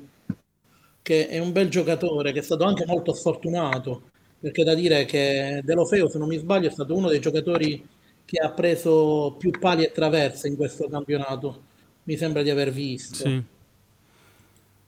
che 1.07 1.29
è 1.29 1.39
un 1.39 1.53
bel 1.53 1.69
giocatore, 1.69 2.33
che 2.33 2.41
è 2.41 2.43
stato 2.43 2.65
anche 2.65 2.85
molto 2.85 3.15
sfortunato, 3.15 4.11
perché 4.41 4.65
da 4.65 4.75
dire 4.75 5.05
che 5.05 5.61
Delofeu, 5.63 6.09
se 6.09 6.19
non 6.19 6.27
mi 6.27 6.37
sbaglio, 6.37 6.67
è 6.67 6.73
stato 6.73 6.97
uno 6.97 7.09
dei 7.09 7.21
giocatori 7.21 7.81
che 8.25 8.39
ha 8.41 8.51
preso 8.51 9.37
più 9.39 9.53
pali 9.53 9.85
e 9.85 9.93
traverse 9.93 10.49
in 10.49 10.57
questo 10.57 10.89
campionato, 10.89 11.63
mi 12.03 12.17
sembra 12.17 12.43
di 12.43 12.51
aver 12.51 12.73
visto. 12.73 13.15
Sì. 13.15 13.41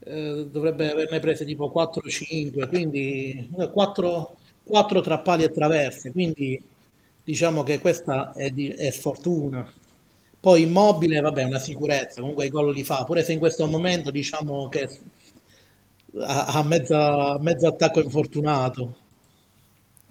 Eh, 0.01 0.47
dovrebbe 0.51 0.91
averne 0.91 1.21
prese 1.21 1.45
tipo 1.45 1.71
4-5, 1.71 2.67
quindi 2.67 3.49
4, 3.73 5.01
tra 5.01 5.21
pali 5.21 5.45
e 5.45 5.53
traverse, 5.53 6.11
quindi 6.11 6.61
diciamo 7.23 7.63
che 7.63 7.79
questa 7.79 8.33
è, 8.33 8.51
di- 8.51 8.71
è 8.71 8.91
sfortuna. 8.91 9.73
Poi 10.41 10.63
immobile, 10.63 11.21
vabbè, 11.21 11.43
è 11.43 11.45
una 11.45 11.61
sicurezza, 11.61 12.21
comunque 12.21 12.47
i 12.47 12.51
gol 12.51 12.73
li 12.75 12.83
fa, 12.83 13.05
pure 13.05 13.23
se 13.23 13.35
in 13.35 13.39
questo 13.39 13.67
momento 13.69 14.11
diciamo 14.11 14.69
che 14.69 14.89
ha 16.21 16.63
mezza- 16.65 17.39
mezzo 17.41 17.67
attacco 17.69 18.01
infortunato, 18.03 18.97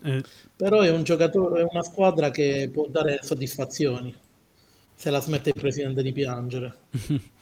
Eh, 0.03 0.23
però 0.55 0.81
è 0.81 0.89
un 0.91 1.03
giocatore, 1.03 1.61
è 1.61 1.67
una 1.69 1.83
squadra 1.83 2.29
che 2.31 2.69
può 2.71 2.87
dare 2.87 3.19
soddisfazioni 3.21 4.13
se 4.95 5.09
la 5.09 5.19
smette 5.21 5.49
il 5.49 5.55
presidente 5.55 6.01
di 6.03 6.11
piangere. 6.11 6.75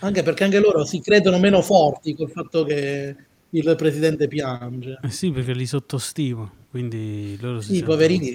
Anche 0.00 0.22
perché 0.22 0.44
anche 0.44 0.58
loro 0.60 0.84
si 0.84 1.00
credono 1.00 1.38
meno 1.38 1.60
forti 1.62 2.14
col 2.14 2.30
fatto 2.30 2.64
che 2.64 3.16
il 3.50 3.74
presidente 3.76 4.28
piange. 4.28 4.98
eh 5.00 5.10
sì, 5.10 5.30
perché 5.30 5.54
li 5.54 5.66
sottostima, 5.66 6.50
quindi 6.70 7.36
loro 7.40 7.60
si 7.60 7.74
Sì, 7.74 7.74
sentono- 7.76 7.92
poverini, 7.92 8.30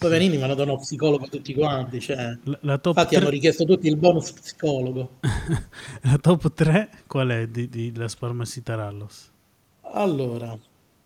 poverini 0.00 0.38
vanno 0.38 0.54
da 0.54 0.62
uno 0.62 0.78
psicologo 0.78 1.28
tutti 1.28 1.52
quanti. 1.52 2.00
Cioè. 2.00 2.38
La, 2.44 2.58
la 2.62 2.80
Infatti 2.82 3.14
hanno 3.16 3.26
tre- 3.26 3.34
richiesto 3.34 3.64
tutti 3.64 3.86
il 3.86 3.96
bonus 3.96 4.32
psicologo. 4.32 5.18
la 6.02 6.16
top 6.18 6.54
3 6.54 6.90
qual 7.06 7.28
è 7.28 7.46
di, 7.46 7.68
di 7.68 7.94
La 7.94 8.08
Sparmassi 8.08 8.62
Tarallos? 8.62 9.30
Allora, 9.92 10.58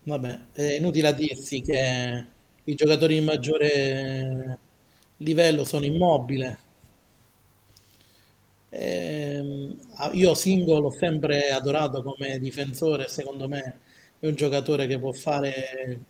vabbè, 0.04 0.40
è 0.52 0.74
inutile 0.74 1.08
a 1.08 1.12
dirsi 1.12 1.60
che 1.60 2.26
i 2.62 2.74
giocatori 2.74 3.18
di 3.18 3.24
maggiore 3.24 4.58
livello 5.16 5.64
sono 5.64 5.84
immobile. 5.84 6.58
Ehm, 8.70 9.76
ah, 9.96 10.10
io 10.12 10.34
Singo 10.34 10.78
l'ho 10.78 10.90
sempre 10.90 11.50
adorato 11.50 12.02
come 12.02 12.38
difensore, 12.38 13.08
secondo 13.08 13.48
me 13.48 13.80
è 14.20 14.26
un 14.26 14.34
giocatore 14.34 14.86
che 14.86 14.98
può 14.98 15.12
fare, 15.12 16.00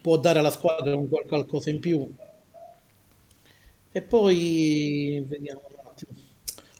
può 0.00 0.18
dare 0.18 0.38
alla 0.40 0.50
squadra 0.50 0.96
un 0.96 1.08
qual- 1.08 1.26
qualcosa 1.26 1.70
in 1.70 1.80
più. 1.80 2.08
E 3.92 4.02
poi 4.02 5.24
vediamo 5.26 5.62
un 5.68 5.74
attimo. 5.84 6.12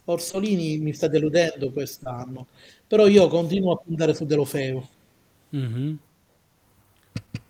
Orsolini 0.05 0.79
mi 0.79 0.93
sta 0.93 1.09
deludendo 1.09 1.73
quest'anno, 1.73 2.47
però 2.87 3.07
io 3.07 3.29
continuo 3.29 3.73
a 3.73 3.77
puntare 3.77 4.15
su 4.15 4.25
Delofeu. 4.25 4.87
Mhm. 5.51 5.99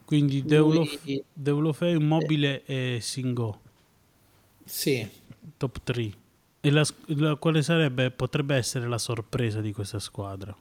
Quindi 0.04 0.44
Deulo, 0.44 0.82
Lui- 1.04 1.24
Deulofeu, 1.32 1.98
Immobile 1.98 2.64
e 2.64 2.98
Singo, 3.00 3.60
Sì, 4.64 5.06
top 5.56 5.80
3. 5.82 6.12
E 6.60 6.70
la, 6.70 6.84
la- 7.06 7.36
quale 7.36 7.62
sarebbe, 7.62 8.10
potrebbe 8.10 8.54
essere 8.56 8.86
la 8.88 8.98
sorpresa 8.98 9.60
di 9.60 9.72
questa 9.72 9.98
squadra? 9.98 10.54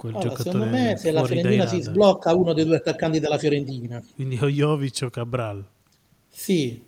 Quel 0.00 0.14
Allora, 0.14 0.18
giocatore 0.18 0.42
secondo 0.42 0.66
me 0.66 0.96
se 0.96 1.10
la 1.12 1.22
Fiorentina 1.24 1.66
si 1.66 1.80
sblocca 1.80 2.34
uno 2.34 2.52
dei 2.52 2.64
due 2.64 2.76
attaccanti 2.76 3.20
della 3.20 3.38
Fiorentina, 3.38 4.02
Quindi 4.14 4.36
o 4.40 4.46
Jovic 4.48 5.00
o 5.02 5.10
Cabral. 5.10 5.66
sì, 6.28 6.82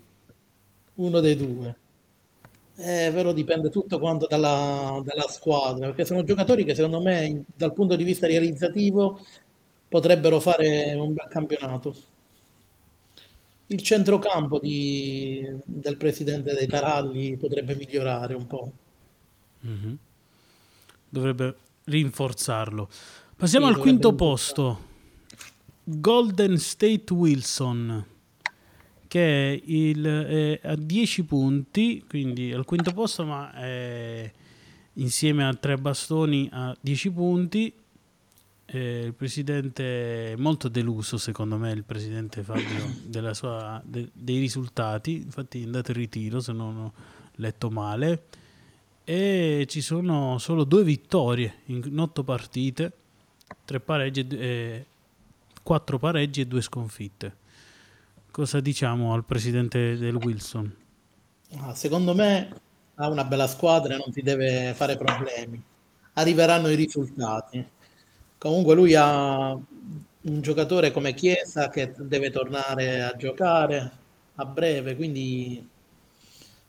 uno 0.95 1.21
dei 1.21 1.37
due. 1.37 1.77
Eh, 2.77 3.11
però 3.13 3.33
dipende 3.33 3.69
tutto 3.71 3.99
quanto 3.99 4.27
dalla, 4.27 5.01
dalla 5.05 5.29
squadra, 5.29 5.87
perché 5.89 6.05
sono 6.05 6.25
giocatori 6.25 6.65
che 6.65 6.75
secondo 6.75 7.01
me 7.03 7.45
dal 7.55 7.73
punto 7.75 7.97
di 7.97 8.05
vista 8.05 8.27
realizzativo 8.27 9.21
potrebbero 9.89 10.41
fare 10.41 10.95
un 10.95 11.13
bel 11.13 11.29
campionato. 11.29 11.95
Il 13.67 13.83
centrocampo 13.83 14.61
di- 14.61 15.45
del 15.65 15.97
presidente 15.97 16.55
dei 16.55 16.69
Taralli 16.69 17.37
potrebbe 17.37 17.75
migliorare 17.75 18.35
un 18.35 18.47
po'. 18.47 18.73
Mhm. 19.63 19.99
Dovrebbe 21.11 21.55
rinforzarlo. 21.93 22.89
Passiamo 23.37 23.67
Sì, 23.67 23.73
al 23.73 23.79
quinto 23.79 24.15
posto. 24.15 24.91
Golden 25.85 26.59
State 26.59 27.13
Wilson, 27.13 28.05
che 29.09 29.53
è, 29.55 29.61
il, 29.65 30.05
è 30.05 30.61
a 30.69 30.77
10 30.77 31.25
punti, 31.25 32.05
quindi 32.09 32.53
al 32.53 32.65
quinto 32.65 32.93
posto, 32.93 33.25
ma 33.25 33.53
insieme 34.95 35.45
a 35.47 35.55
tre 35.55 35.77
bastoni 35.77 36.49
a 36.53 36.77
10 36.81 37.11
punti. 37.11 37.73
Eh, 38.65 39.03
il 39.07 39.13
presidente 39.15 40.33
è 40.33 40.37
molto 40.37 40.69
deluso, 40.69 41.19
secondo 41.19 41.59
me, 41.59 41.73
il 41.73 41.85
presidente 41.85 42.43
Fabio, 42.43 42.95
della 43.05 43.35
sua- 43.35 43.83
de- 43.85 44.09
dei 44.15 44.39
risultati. 44.39 45.17
Infatti 45.17 45.61
è 45.61 45.65
andato 45.65 45.91
in 45.91 45.97
ritiro, 45.99 46.41
se 46.41 46.53
non 46.53 46.77
ho 46.77 46.93
letto 47.37 47.71
male 47.71 48.23
e 49.13 49.67
ci 49.67 49.83
sono 49.83 50.39
solo 50.39 50.65
due 50.65 50.83
vittorie 50.85 51.57
in 51.67 51.99
otto 51.99 52.25
partite, 52.25 52.93
tre 53.67 53.79
pareggi 53.79 54.27
e, 54.27 54.37
e- 54.39 54.87
quattro 55.63 55.99
pareggi 55.99 56.41
e 56.41 56.47
due 56.47 56.63
sconfitte. 56.63 57.37
Cosa 58.31 58.61
diciamo 58.61 59.13
al 59.13 59.25
presidente 59.27 59.99
del 59.99 60.15
Wilson? 60.15 60.75
Ah, 61.59 61.75
secondo 61.75 62.15
me 62.15 62.59
ha 62.95 63.09
una 63.11 63.25
bella 63.25 63.47
squadra 63.47 63.95
e 63.95 63.99
non 63.99 64.11
si 64.15 64.23
deve 64.23 64.73
fare 64.75 64.97
problemi. 64.97 65.63
Arriveranno 66.15 66.69
i 66.69 66.75
risultati. 66.75 67.63
Comunque 68.39 68.75
lui 68.75 68.95
ha 68.95 69.53
un 69.53 70.41
giocatore 70.41 70.91
come 70.91 71.13
Chiesa 71.13 71.69
che 71.69 71.93
deve 71.99 72.31
tornare 72.31 73.03
a 73.03 73.15
giocare 73.15 73.93
a 74.37 74.45
breve, 74.47 74.97
quindi 74.97 75.69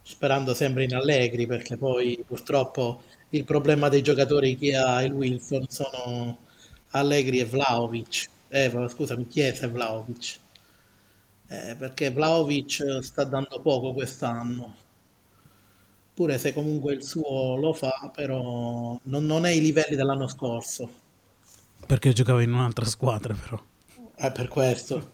sperando 0.03 0.53
sempre 0.53 0.83
in 0.83 0.93
Allegri, 0.93 1.47
perché 1.47 1.77
poi 1.77 2.23
purtroppo 2.27 3.03
il 3.29 3.45
problema 3.45 3.89
dei 3.89 4.03
giocatori 4.03 4.57
che 4.57 4.75
ha 4.75 5.01
il 5.01 5.13
Wilson 5.13 5.65
sono 5.69 6.39
Allegri 6.89 7.39
e 7.39 7.45
Vlahovic. 7.45 8.29
Eh, 8.49 8.71
scusami, 8.89 9.25
Chiesa 9.27 9.65
e 9.65 9.69
Vlahovic. 9.69 10.39
Eh, 11.47 11.75
perché 11.77 12.11
Vlahovic 12.11 12.99
sta 13.01 13.23
dando 13.23 13.59
poco 13.61 13.93
quest'anno. 13.93 14.75
Pure 16.13 16.37
se 16.37 16.53
comunque 16.53 16.93
il 16.93 17.03
suo 17.03 17.55
lo 17.55 17.73
fa, 17.73 18.11
però 18.13 18.99
non, 19.03 19.25
non 19.25 19.45
è 19.45 19.49
ai 19.49 19.61
livelli 19.61 19.95
dell'anno 19.95 20.27
scorso. 20.27 21.01
Perché 21.87 22.13
giocava 22.13 22.43
in 22.43 22.53
un'altra 22.53 22.85
squadra, 22.85 23.33
però. 23.33 23.59
È 24.13 24.31
per 24.31 24.47
questo. 24.47 25.11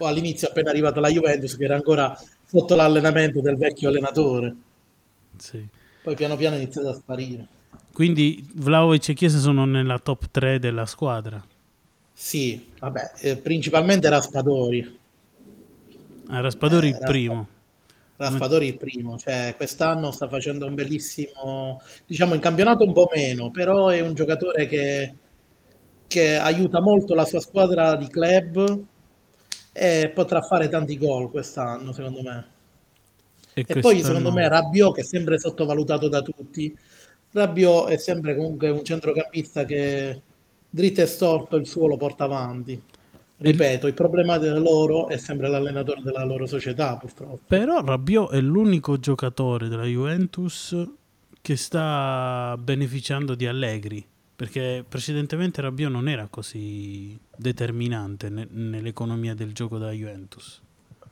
All'inizio 0.00 0.48
appena 0.48 0.70
arrivato 0.70 0.98
alla 0.98 1.10
Juventus, 1.10 1.56
che 1.56 1.64
era 1.64 1.74
ancora 1.74 2.18
sotto 2.50 2.74
l'allenamento 2.74 3.40
del 3.40 3.56
vecchio 3.56 3.88
allenatore. 3.90 4.56
Sì. 5.36 5.66
Poi 6.02 6.14
piano 6.14 6.36
piano 6.36 6.56
è 6.56 6.58
iniziato 6.58 6.88
a 6.88 6.94
sparire. 6.94 7.46
Quindi 7.92 8.48
Vlaovic 8.54 9.10
e 9.10 9.14
Chiesa 9.14 9.38
sono 9.38 9.66
nella 9.66 9.98
top 9.98 10.30
3 10.30 10.58
della 10.58 10.86
squadra. 10.86 11.44
Sì, 12.12 12.70
vabbè, 12.78 13.12
eh, 13.20 13.36
principalmente 13.36 14.08
Raspadori. 14.08 14.98
Ah, 16.28 16.40
Raspadori 16.40 16.88
il 16.88 16.94
Eh, 16.94 17.04
primo. 17.04 17.48
Raspadori 18.16 18.66
il 18.66 18.76
primo, 18.76 19.16
cioè 19.16 19.54
quest'anno 19.56 20.10
sta 20.10 20.26
facendo 20.28 20.66
un 20.66 20.74
bellissimo, 20.74 21.80
diciamo 22.04 22.34
in 22.34 22.40
campionato 22.40 22.84
un 22.84 22.92
po' 22.92 23.08
meno, 23.14 23.50
però 23.52 23.88
è 23.88 24.00
un 24.00 24.14
giocatore 24.14 24.66
che, 24.66 25.14
che 26.08 26.34
aiuta 26.36 26.80
molto 26.80 27.14
la 27.14 27.24
sua 27.24 27.38
squadra 27.40 27.94
di 27.94 28.08
club 28.08 28.82
e 29.78 30.10
potrà 30.12 30.42
fare 30.42 30.68
tanti 30.68 30.98
gol 30.98 31.30
quest'anno, 31.30 31.92
secondo 31.92 32.22
me. 32.22 32.46
E, 33.54 33.64
e 33.66 33.80
poi 33.80 34.02
secondo 34.02 34.32
me 34.32 34.48
Rabiot 34.48 34.94
che 34.94 35.00
è 35.02 35.04
sempre 35.04 35.38
sottovalutato 35.38 36.08
da 36.08 36.20
tutti. 36.20 36.76
Rabiot 37.30 37.88
è 37.88 37.96
sempre 37.96 38.34
comunque 38.34 38.70
un 38.70 38.82
centrocampista 38.82 39.64
che 39.64 40.22
dritto 40.68 41.00
e 41.00 41.06
storto 41.06 41.56
il 41.56 41.66
suo 41.66 41.86
lo 41.86 41.96
porta 41.96 42.24
avanti. 42.24 42.80
Ripeto, 43.40 43.86
il 43.86 43.94
problema 43.94 44.36
di 44.36 44.48
loro 44.48 45.06
è 45.06 45.16
sempre 45.16 45.48
l'allenatore 45.48 46.02
della 46.02 46.24
loro 46.24 46.46
società, 46.46 46.96
purtroppo. 46.96 47.38
Però 47.46 47.80
Rabiot 47.80 48.32
è 48.32 48.40
l'unico 48.40 48.98
giocatore 48.98 49.68
della 49.68 49.84
Juventus 49.84 50.76
che 51.40 51.56
sta 51.56 52.56
beneficiando 52.58 53.36
di 53.36 53.46
Allegri, 53.46 54.04
perché 54.38 54.84
precedentemente 54.88 55.60
Rabiot 55.60 55.90
non 55.90 56.08
era 56.08 56.28
così 56.30 57.18
determinante 57.36 58.28
ne- 58.28 58.46
nell'economia 58.48 59.34
del 59.34 59.52
gioco 59.52 59.78
della 59.78 59.90
Juventus. 59.90 60.62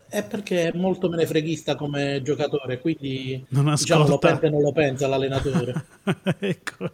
È 0.09 0.25
perché 0.25 0.71
è 0.71 0.77
molto 0.77 1.09
menefreghista 1.09 1.75
come 1.75 2.23
giocatore, 2.23 2.79
quindi 2.79 3.45
non 3.49 3.75
diciamo, 3.75 4.07
lo 4.07 4.19
pensa 4.19 4.47
e 4.47 4.51
non 4.51 4.63
lo 4.63 4.71
pensa 4.71 5.09
l'allenatore. 5.09 5.87
ecco. 6.39 6.89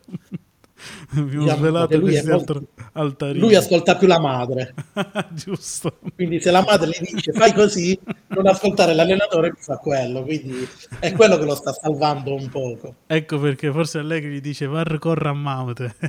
Abbiamo 1.12 1.44
diciamo 1.44 1.56
svelato 1.58 1.98
lui, 1.98 2.22
molto... 2.24 3.32
lui 3.32 3.54
ascolta 3.54 3.96
più 3.96 4.06
la 4.06 4.18
madre. 4.18 4.74
Giusto. 5.30 5.98
Quindi 6.14 6.40
se 6.40 6.50
la 6.50 6.62
madre 6.62 6.90
gli 6.90 7.14
dice 7.14 7.32
fai 7.32 7.52
così, 7.52 7.98
non 8.28 8.46
ascoltare 8.46 8.94
l'allenatore 8.94 9.54
fa 9.58 9.76
quello. 9.76 10.22
Quindi 10.22 10.66
è 10.98 11.12
quello 11.12 11.38
che 11.38 11.44
lo 11.44 11.54
sta 11.54 11.72
salvando 11.72 12.34
un 12.34 12.48
poco. 12.48 12.94
Ecco 13.06 13.38
perché 13.38 13.70
forse 13.70 13.98
Allegri 13.98 14.34
gli 14.34 14.40
dice 14.40 14.66
var 14.66 14.98
corra 14.98 15.30
a 15.30 15.34
Maute. 15.34 15.94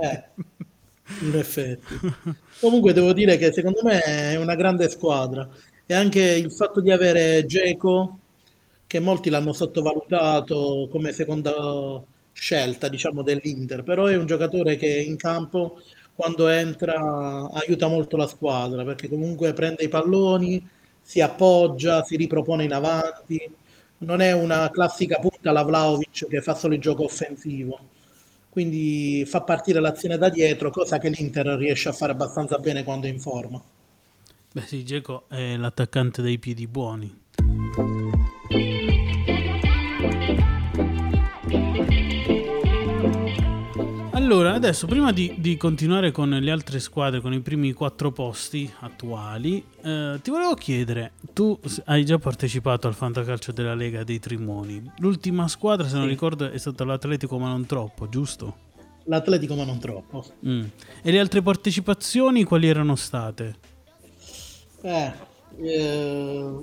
eh, 0.00 0.24
in 1.20 1.36
effetti. 1.36 1.94
Comunque 2.60 2.92
devo 2.92 3.12
dire 3.12 3.36
che 3.36 3.52
secondo 3.52 3.80
me 3.82 4.00
è 4.00 4.36
una 4.36 4.54
grande 4.54 4.88
squadra. 4.88 5.48
E 5.86 5.94
anche 5.94 6.20
il 6.20 6.52
fatto 6.52 6.80
di 6.82 6.90
avere 6.90 7.46
Geco, 7.46 8.18
che 8.86 9.00
molti 9.00 9.30
l'hanno 9.30 9.52
sottovalutato 9.52 10.88
come 10.90 11.12
seconda 11.12 11.52
scelta, 12.38 12.88
diciamo, 12.88 13.22
dell'Inter, 13.22 13.82
però 13.82 14.06
è 14.06 14.16
un 14.16 14.26
giocatore 14.26 14.76
che 14.76 14.88
in 14.88 15.16
campo 15.16 15.80
quando 16.14 16.48
entra 16.48 17.48
aiuta 17.52 17.86
molto 17.88 18.16
la 18.16 18.26
squadra 18.26 18.84
perché 18.84 19.08
comunque 19.08 19.52
prende 19.52 19.84
i 19.84 19.88
palloni, 19.88 20.66
si 21.00 21.20
appoggia, 21.20 22.02
si 22.04 22.16
ripropone 22.16 22.64
in 22.64 22.72
avanti. 22.72 23.40
Non 23.98 24.20
è 24.20 24.32
una 24.32 24.70
classica 24.70 25.18
punta 25.18 25.50
alla 25.50 25.62
Vlaovic 25.62 26.26
che 26.28 26.40
fa 26.40 26.54
solo 26.54 26.74
il 26.74 26.80
gioco 26.80 27.04
offensivo. 27.04 27.78
Quindi 28.48 29.24
fa 29.26 29.42
partire 29.42 29.80
l'azione 29.80 30.16
da 30.18 30.28
dietro, 30.28 30.70
cosa 30.70 30.98
che 30.98 31.08
l'Inter 31.08 31.46
riesce 31.56 31.88
a 31.88 31.92
fare 31.92 32.12
abbastanza 32.12 32.58
bene 32.58 32.84
quando 32.84 33.06
è 33.06 33.10
in 33.10 33.20
forma. 33.20 33.62
Beh 34.52 34.62
sì, 34.62 34.84
Geco 34.84 35.24
è 35.28 35.56
l'attaccante 35.56 36.22
dei 36.22 36.38
piedi 36.38 36.66
buoni. 36.66 37.16
Allora, 44.28 44.52
adesso 44.52 44.86
prima 44.86 45.10
di, 45.10 45.36
di, 45.38 45.56
continuare 45.56 46.10
con 46.10 46.28
le 46.28 46.50
altre 46.50 46.80
squadre, 46.80 47.22
con 47.22 47.32
i 47.32 47.40
primi 47.40 47.72
quattro 47.72 48.12
posti 48.12 48.70
attuali, 48.80 49.64
eh, 49.82 50.18
ti 50.22 50.28
volevo 50.28 50.52
chiedere, 50.52 51.12
tu 51.32 51.58
hai 51.86 52.04
già 52.04 52.18
partecipato 52.18 52.86
al 52.86 52.92
fantacalcio 52.92 53.52
della 53.52 53.74
Lega 53.74 54.04
dei 54.04 54.18
Trimoni, 54.18 54.82
l'ultima 54.98 55.48
squadra, 55.48 55.86
se 55.86 55.92
sì. 55.92 55.96
non 55.96 56.08
ricordo, 56.08 56.50
è 56.50 56.58
stata 56.58 56.84
l'Atletico 56.84 57.38
ma 57.38 57.48
non 57.48 57.64
troppo, 57.64 58.10
giusto? 58.10 58.54
L'Atletico 59.04 59.54
ma 59.54 59.64
non 59.64 59.78
troppo. 59.78 60.22
Mm. 60.46 60.64
E 61.00 61.10
le 61.10 61.20
altre 61.20 61.40
partecipazioni 61.40 62.44
quali 62.44 62.68
erano 62.68 62.96
state? 62.96 63.54
Eh, 64.82 65.12
eh 65.58 66.58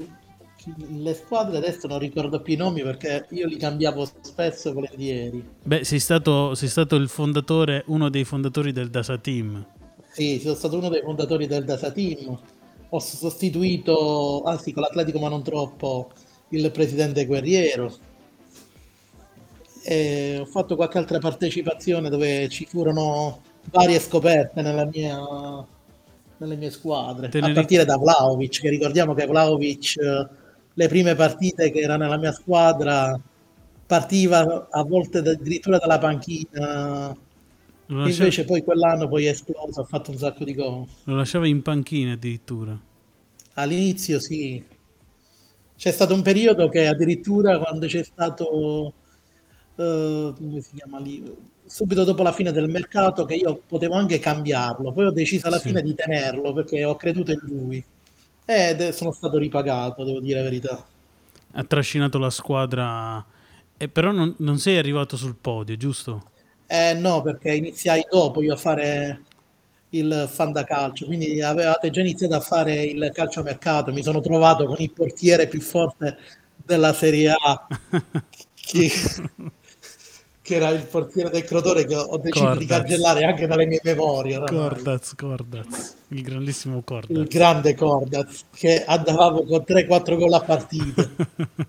le 1.01 1.13
squadre 1.13 1.57
adesso 1.57 1.87
non 1.87 1.99
ricordo 1.99 2.41
più 2.41 2.53
i 2.53 2.57
nomi 2.57 2.81
perché 2.81 3.27
io 3.31 3.47
li 3.47 3.57
cambiavo 3.57 4.07
spesso 4.21 4.69
e 4.69 4.73
volentieri. 4.73 5.47
Beh, 5.63 5.83
sei 5.83 5.99
stato, 5.99 6.55
sei 6.55 6.69
stato 6.69 6.95
il 6.95 7.07
fondatore, 7.07 7.83
uno 7.87 8.09
dei 8.09 8.23
fondatori 8.23 8.71
del 8.71 8.89
Dasa 8.89 9.17
Team. 9.17 9.65
Sì, 10.11 10.39
sono 10.39 10.55
stato 10.55 10.77
uno 10.77 10.89
dei 10.89 11.01
fondatori 11.01 11.47
del 11.47 11.65
Dasa 11.65 11.91
Team. 11.91 12.39
Ho 12.89 12.99
sostituito, 12.99 14.43
anzi 14.43 14.71
con 14.71 14.83
l'Atletico 14.83 15.19
ma 15.19 15.29
non 15.29 15.43
troppo, 15.43 16.11
il 16.49 16.71
presidente 16.71 17.25
Guerriero. 17.25 17.93
E 19.83 20.37
ho 20.39 20.45
fatto 20.45 20.75
qualche 20.75 20.97
altra 20.97 21.19
partecipazione 21.19 22.09
dove 22.09 22.49
ci 22.49 22.65
furono 22.65 23.41
varie 23.71 23.99
scoperte 23.99 24.61
nella 24.61 24.85
mia, 24.85 25.19
nelle 26.37 26.55
mie 26.55 26.71
squadre, 26.71 27.29
Te 27.29 27.39
a 27.39 27.51
partire 27.51 27.85
da 27.85 27.97
Vlaovic, 27.97 28.61
che 28.61 28.69
ricordiamo 28.69 29.13
che 29.13 29.25
Vlaovic 29.25 29.95
le 30.75 30.87
prime 30.87 31.15
partite 31.15 31.71
che 31.71 31.79
era 31.79 31.97
nella 31.97 32.17
mia 32.17 32.31
squadra 32.31 33.19
partiva 33.85 34.67
a 34.69 34.83
volte 34.83 35.19
addirittura 35.19 35.77
dalla 35.77 35.97
panchina. 35.97 37.15
Lasciava... 37.87 38.09
invece 38.09 38.45
poi 38.45 38.63
quell'anno 38.63 39.07
poi 39.07 39.25
è 39.25 39.29
esploso 39.29 39.81
ha 39.81 39.85
fatto 39.85 40.11
un 40.11 40.17
sacco 40.17 40.43
di 40.43 40.53
gol. 40.53 40.85
Lo 41.05 41.15
lasciava 41.15 41.47
in 41.47 41.61
panchina 41.61 42.13
addirittura. 42.13 42.77
All'inizio 43.53 44.19
sì. 44.19 44.63
C'è 45.77 45.91
stato 45.91 46.13
un 46.13 46.21
periodo 46.21 46.67
che 46.69 46.87
addirittura 46.87 47.57
quando 47.59 47.85
c'è 47.87 48.03
stato 48.03 48.93
uh, 49.75 50.33
come 50.33 50.61
si 50.61 50.75
chiama 50.75 50.99
lì 50.99 51.23
subito 51.65 52.03
dopo 52.03 52.21
la 52.21 52.31
fine 52.31 52.51
del 52.51 52.69
mercato 52.69 53.25
che 53.25 53.35
io 53.35 53.61
potevo 53.65 53.93
anche 53.93 54.19
cambiarlo. 54.19 54.91
Poi 54.91 55.05
ho 55.05 55.11
deciso 55.11 55.47
alla 55.47 55.59
sì. 55.59 55.69
fine 55.69 55.81
di 55.81 55.93
tenerlo 55.93 56.53
perché 56.53 56.83
ho 56.83 56.95
creduto 56.95 57.31
in 57.31 57.39
lui 57.43 57.83
ed 58.45 58.89
sono 58.89 59.11
stato 59.11 59.37
ripagato, 59.37 60.03
devo 60.03 60.19
dire 60.19 60.39
la 60.39 60.43
verità. 60.43 60.85
Ha 61.51 61.63
trascinato 61.63 62.19
la 62.19 62.29
squadra, 62.29 63.25
eh, 63.77 63.87
però 63.87 64.11
non, 64.11 64.35
non, 64.39 64.59
sei 64.59 64.77
arrivato 64.77 65.17
sul 65.17 65.35
podio, 65.35 65.75
giusto? 65.77 66.31
Eh 66.67 66.93
no, 66.93 67.21
perché 67.21 67.53
iniziai 67.53 68.05
dopo 68.09 68.41
io 68.41 68.53
a 68.53 68.57
fare 68.57 69.21
il 69.89 70.29
fan 70.31 70.51
da 70.51 70.63
calcio, 70.63 71.05
quindi 71.05 71.41
avevate 71.41 71.89
già 71.89 72.01
iniziato 72.01 72.35
a 72.35 72.39
fare 72.39 72.83
il 72.83 73.11
calciomercato, 73.13 73.93
mi 73.93 74.03
sono 74.03 74.19
trovato 74.19 74.65
con 74.65 74.75
il 74.79 74.91
portiere 74.91 75.47
più 75.47 75.61
forte 75.61 76.17
della 76.55 76.93
Serie 76.93 77.31
A. 77.31 77.67
che 78.65 78.91
che 80.45 80.55
era 80.57 80.69
il 80.69 80.83
portiere 80.85 81.31
del 81.31 81.43
Crotone 81.43 81.85
che 81.85 81.95
ho 81.95 82.17
deciso 82.17 82.45
Cordaz. 82.45 82.59
di 82.59 82.65
cancellare 82.67 83.25
anche 83.25 83.47
dalle 83.47 83.65
mie 83.65 83.79
memorie. 83.81 84.43
Cordaz, 84.45 85.15
Cordaz, 85.15 85.95
il 86.09 86.21
grandissimo 86.21 86.83
Cordaz. 86.83 87.17
Il 87.17 87.25
grande 87.25 87.73
Cordaz, 87.73 88.45
che 88.53 88.85
andavamo 88.85 89.43
con 89.43 89.63
3-4 89.67 90.15
gol 90.15 90.33
a 90.33 90.41
partita. 90.41 91.01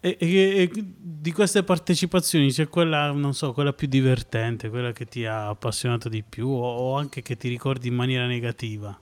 e, 0.00 0.16
e, 0.18 0.26
e, 0.26 0.70
di 0.72 1.32
queste 1.32 1.62
partecipazioni 1.64 2.50
c'è 2.50 2.66
quella, 2.68 3.10
non 3.10 3.34
so, 3.34 3.52
quella 3.52 3.74
più 3.74 3.86
divertente, 3.86 4.70
quella 4.70 4.92
che 4.92 5.04
ti 5.04 5.26
ha 5.26 5.48
appassionato 5.48 6.08
di 6.08 6.24
più 6.26 6.48
o, 6.48 6.66
o 6.66 6.96
anche 6.96 7.20
che 7.20 7.36
ti 7.36 7.50
ricordi 7.50 7.88
in 7.88 7.94
maniera 7.94 8.24
negativa? 8.24 8.98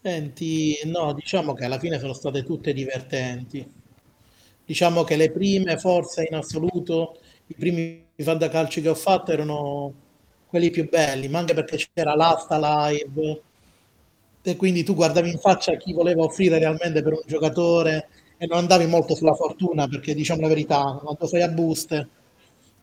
Senti, 0.00 0.78
no, 0.84 1.12
diciamo 1.14 1.52
che 1.52 1.64
alla 1.64 1.80
fine 1.80 1.98
sono 1.98 2.12
state 2.12 2.44
tutte 2.44 2.72
divertenti 2.72 3.78
diciamo 4.70 5.02
che 5.02 5.16
le 5.16 5.32
prime 5.32 5.78
forse 5.78 6.28
in 6.30 6.36
assoluto, 6.36 7.18
i 7.48 7.54
primi 7.54 8.04
fantacalci 8.16 8.80
che 8.80 8.88
ho 8.88 8.94
fatto 8.94 9.32
erano 9.32 9.92
quelli 10.46 10.70
più 10.70 10.88
belli, 10.88 11.26
ma 11.26 11.40
anche 11.40 11.54
perché 11.54 11.76
c'era 11.92 12.14
l'asta 12.14 12.88
live 12.88 13.42
e 14.42 14.54
quindi 14.54 14.84
tu 14.84 14.94
guardavi 14.94 15.28
in 15.28 15.38
faccia 15.38 15.76
chi 15.76 15.92
voleva 15.92 16.22
offrire 16.22 16.60
realmente 16.60 17.02
per 17.02 17.14
un 17.14 17.22
giocatore 17.26 18.10
e 18.38 18.46
non 18.46 18.58
andavi 18.58 18.86
molto 18.86 19.16
sulla 19.16 19.34
fortuna 19.34 19.88
perché 19.88 20.14
diciamo 20.14 20.42
la 20.42 20.46
verità, 20.46 21.00
quando 21.02 21.26
sei 21.26 21.42
a 21.42 21.48
boost 21.48 22.08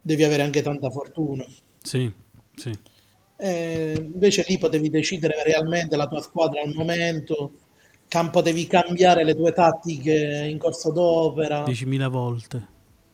devi 0.02 0.26
avere 0.26 0.44
anche 0.44 0.62
tanta 0.62 0.90
fortuna. 0.90 1.46
Sì, 1.82 2.12
sì. 2.54 2.78
E 3.38 3.94
invece 3.98 4.44
lì 4.46 4.58
potevi 4.58 4.90
decidere 4.90 5.42
realmente 5.42 5.96
la 5.96 6.08
tua 6.08 6.20
squadra 6.20 6.62
al 6.62 6.74
momento 6.74 7.54
campo 8.08 8.42
devi 8.42 8.68
cambiare 8.68 9.24
le 9.24 9.36
tue 9.36 9.54
tattiche 9.54 10.48
in 10.50 10.58
corso 10.58 10.92
d'opera. 10.92 11.64
10.000 11.64 12.10
volte. 12.10 12.68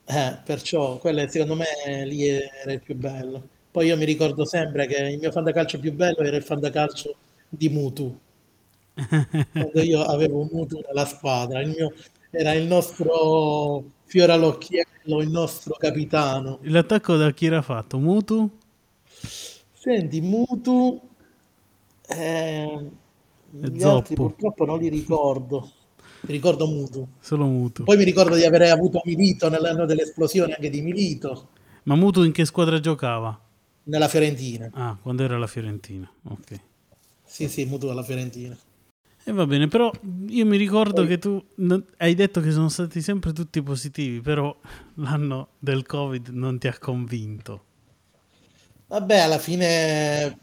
Eh, 0.05 0.37
perciò 0.43 0.97
quello 0.97 1.25
secondo 1.29 1.55
me 1.55 2.05
lì 2.05 2.27
era 2.27 2.71
il 2.71 2.81
più 2.81 2.95
bello. 2.95 3.47
Poi 3.71 3.87
io 3.87 3.97
mi 3.97 4.05
ricordo 4.05 4.45
sempre 4.45 4.85
che 4.85 5.01
il 5.01 5.17
mio 5.17 5.31
fantacalcio 5.31 5.79
più 5.79 5.93
bello 5.93 6.19
era 6.19 6.37
il 6.37 6.43
fantacalcio 6.43 7.15
di 7.49 7.69
Mutu. 7.69 8.19
Quando 9.51 9.81
io 9.81 10.03
avevo 10.03 10.47
Mutu 10.51 10.79
nella 10.85 11.05
squadra, 11.05 11.59
il 11.61 11.69
mio, 11.69 11.93
era 12.29 12.53
il 12.53 12.67
nostro 12.67 13.83
fiore 14.05 14.33
all'occhiello, 14.33 15.21
il 15.21 15.29
nostro 15.29 15.75
capitano. 15.75 16.59
L'attacco 16.63 17.15
da 17.15 17.31
chi 17.31 17.47
era 17.47 17.61
fatto? 17.63 17.97
Mutu? 17.97 18.49
Senti, 19.73 20.21
Mutu... 20.21 21.01
Eh, 22.05 22.89
gli 23.53 23.83
altri 23.83 24.15
purtroppo 24.15 24.65
non 24.65 24.79
li 24.79 24.89
ricordo. 24.89 25.71
Mi 26.21 26.33
ricordo 26.33 26.65
Mutu. 26.67 27.07
Solo 27.19 27.45
Mutu. 27.45 27.83
Poi 27.83 27.97
mi 27.97 28.03
ricordo 28.03 28.35
di 28.35 28.45
aver 28.45 28.63
avuto 28.63 29.01
Milito 29.05 29.49
nell'anno 29.49 29.85
dell'esplosione 29.85 30.53
anche 30.53 30.69
di 30.69 30.81
Milito. 30.81 31.49
Ma 31.83 31.95
Mutu 31.95 32.23
in 32.23 32.31
che 32.31 32.45
squadra 32.45 32.79
giocava? 32.79 33.37
Nella 33.83 34.07
Fiorentina. 34.07 34.69
Ah, 34.73 34.97
quando 35.01 35.23
era 35.23 35.37
la 35.37 35.47
Fiorentina. 35.47 36.09
Ok. 36.29 36.59
Sì, 37.25 37.49
sì, 37.49 37.65
Mutu 37.65 37.87
alla 37.87 38.03
Fiorentina. 38.03 38.57
E 39.25 39.31
va 39.31 39.45
bene, 39.45 39.67
però 39.67 39.91
io 40.27 40.45
mi 40.45 40.57
ricordo 40.57 41.05
Poi... 41.05 41.07
che 41.07 41.17
tu 41.17 41.43
hai 41.97 42.13
detto 42.15 42.41
che 42.41 42.51
sono 42.51 42.69
stati 42.69 43.01
sempre 43.01 43.33
tutti 43.33 43.61
positivi, 43.61 44.21
però 44.21 44.55
l'anno 44.95 45.49
del 45.59 45.85
Covid 45.85 46.29
non 46.29 46.57
ti 46.57 46.67
ha 46.67 46.77
convinto. 46.77 47.63
Vabbè, 48.87 49.19
alla 49.19 49.39
fine 49.39 50.37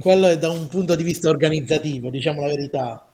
quello 0.00 0.26
è 0.26 0.38
da 0.38 0.50
un 0.50 0.66
punto 0.68 0.94
di 0.94 1.02
vista 1.02 1.28
organizzativo, 1.28 2.10
diciamo 2.10 2.42
la 2.42 2.48
verità 2.48 3.08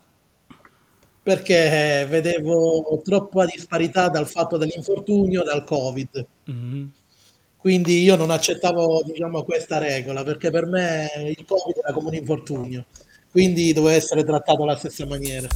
perché 1.25 2.07
vedevo 2.07 3.01
troppa 3.03 3.47
disparità 3.47 4.11
dal 4.11 4.29
fatto 4.29 4.59
dell'infortunio 4.59 5.43
dal 5.43 5.65
Covid. 5.65 6.27
Mm-hmm. 6.51 6.87
Quindi 7.57 8.03
io 8.03 8.15
non 8.15 8.31
accettavo 8.31 9.03
diciamo, 9.07 9.43
questa 9.43 9.79
regola 9.79 10.23
perché 10.23 10.51
per 10.51 10.67
me 10.67 11.09
il 11.35 11.43
Covid 11.47 11.79
era 11.83 11.95
come 11.95 12.09
un 12.09 12.15
infortunio, 12.17 12.85
quindi 13.31 13.73
doveva 13.73 13.97
essere 13.97 14.23
trattato 14.23 14.65
alla 14.65 14.77
stessa 14.77 15.07
maniera. 15.07 15.49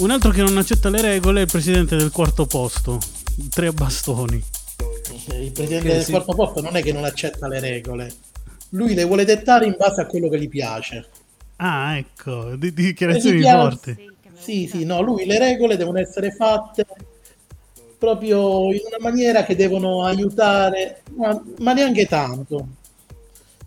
Un 0.00 0.10
altro 0.10 0.32
che 0.32 0.42
non 0.42 0.58
accetta 0.58 0.88
le 0.88 1.00
regole 1.00 1.40
è 1.40 1.44
il 1.44 1.48
presidente 1.50 1.94
del 1.94 2.10
quarto 2.10 2.46
posto, 2.46 2.98
tre 3.50 3.70
bastoni. 3.70 4.42
Il 5.38 5.52
presidente 5.52 5.88
del 5.88 6.02
si... 6.02 6.10
quarto 6.10 6.34
posto 6.34 6.60
non 6.60 6.76
è 6.76 6.82
che 6.82 6.92
non 6.92 7.04
accetta 7.04 7.48
le 7.48 7.60
regole, 7.60 8.12
lui 8.70 8.94
le 8.94 9.04
vuole 9.04 9.24
dettare 9.24 9.66
in 9.66 9.76
base 9.76 10.00
a 10.00 10.06
quello 10.06 10.28
che 10.28 10.40
gli 10.40 10.48
piace. 10.48 11.08
Ah, 11.56 11.96
ecco, 11.96 12.56
di, 12.56 12.72
di 12.72 12.84
dichiarazioni 12.84 13.42
forti. 13.42 14.08
Sì, 14.34 14.66
sì, 14.66 14.84
no, 14.84 15.02
lui 15.02 15.26
le 15.26 15.38
regole 15.38 15.76
devono 15.76 15.98
essere 15.98 16.30
fatte 16.30 16.86
proprio 17.98 18.72
in 18.72 18.80
una 18.86 18.96
maniera 18.98 19.44
che 19.44 19.54
devono 19.54 20.04
aiutare, 20.04 21.02
ma, 21.16 21.38
ma 21.58 21.72
neanche 21.74 22.06
tanto. 22.06 22.66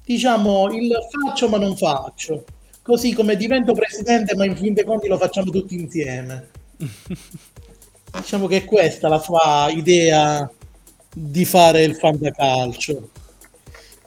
Diciamo 0.04 0.72
il 0.74 0.92
faccio 1.10 1.48
ma 1.48 1.58
non 1.60 1.78
faccio, 1.78 2.44
così 2.82 3.14
come 3.14 3.36
divento 3.36 3.74
presidente 3.74 4.36
ma 4.36 4.46
in 4.46 4.58
fin 4.58 4.74
dei 4.74 4.84
conti 4.84 5.08
lo 5.08 5.18
facciamo 5.18 5.52
tutti 5.52 5.76
insieme. 5.76 6.50
diciamo 8.18 8.48
che 8.48 8.58
è 8.58 8.66
questa 8.66 9.08
la 9.08 9.20
sua 9.20 9.68
idea 9.70 10.50
di 11.14 11.46
fare 11.46 11.84
il 11.84 11.96
fantacalcio. 11.96 13.10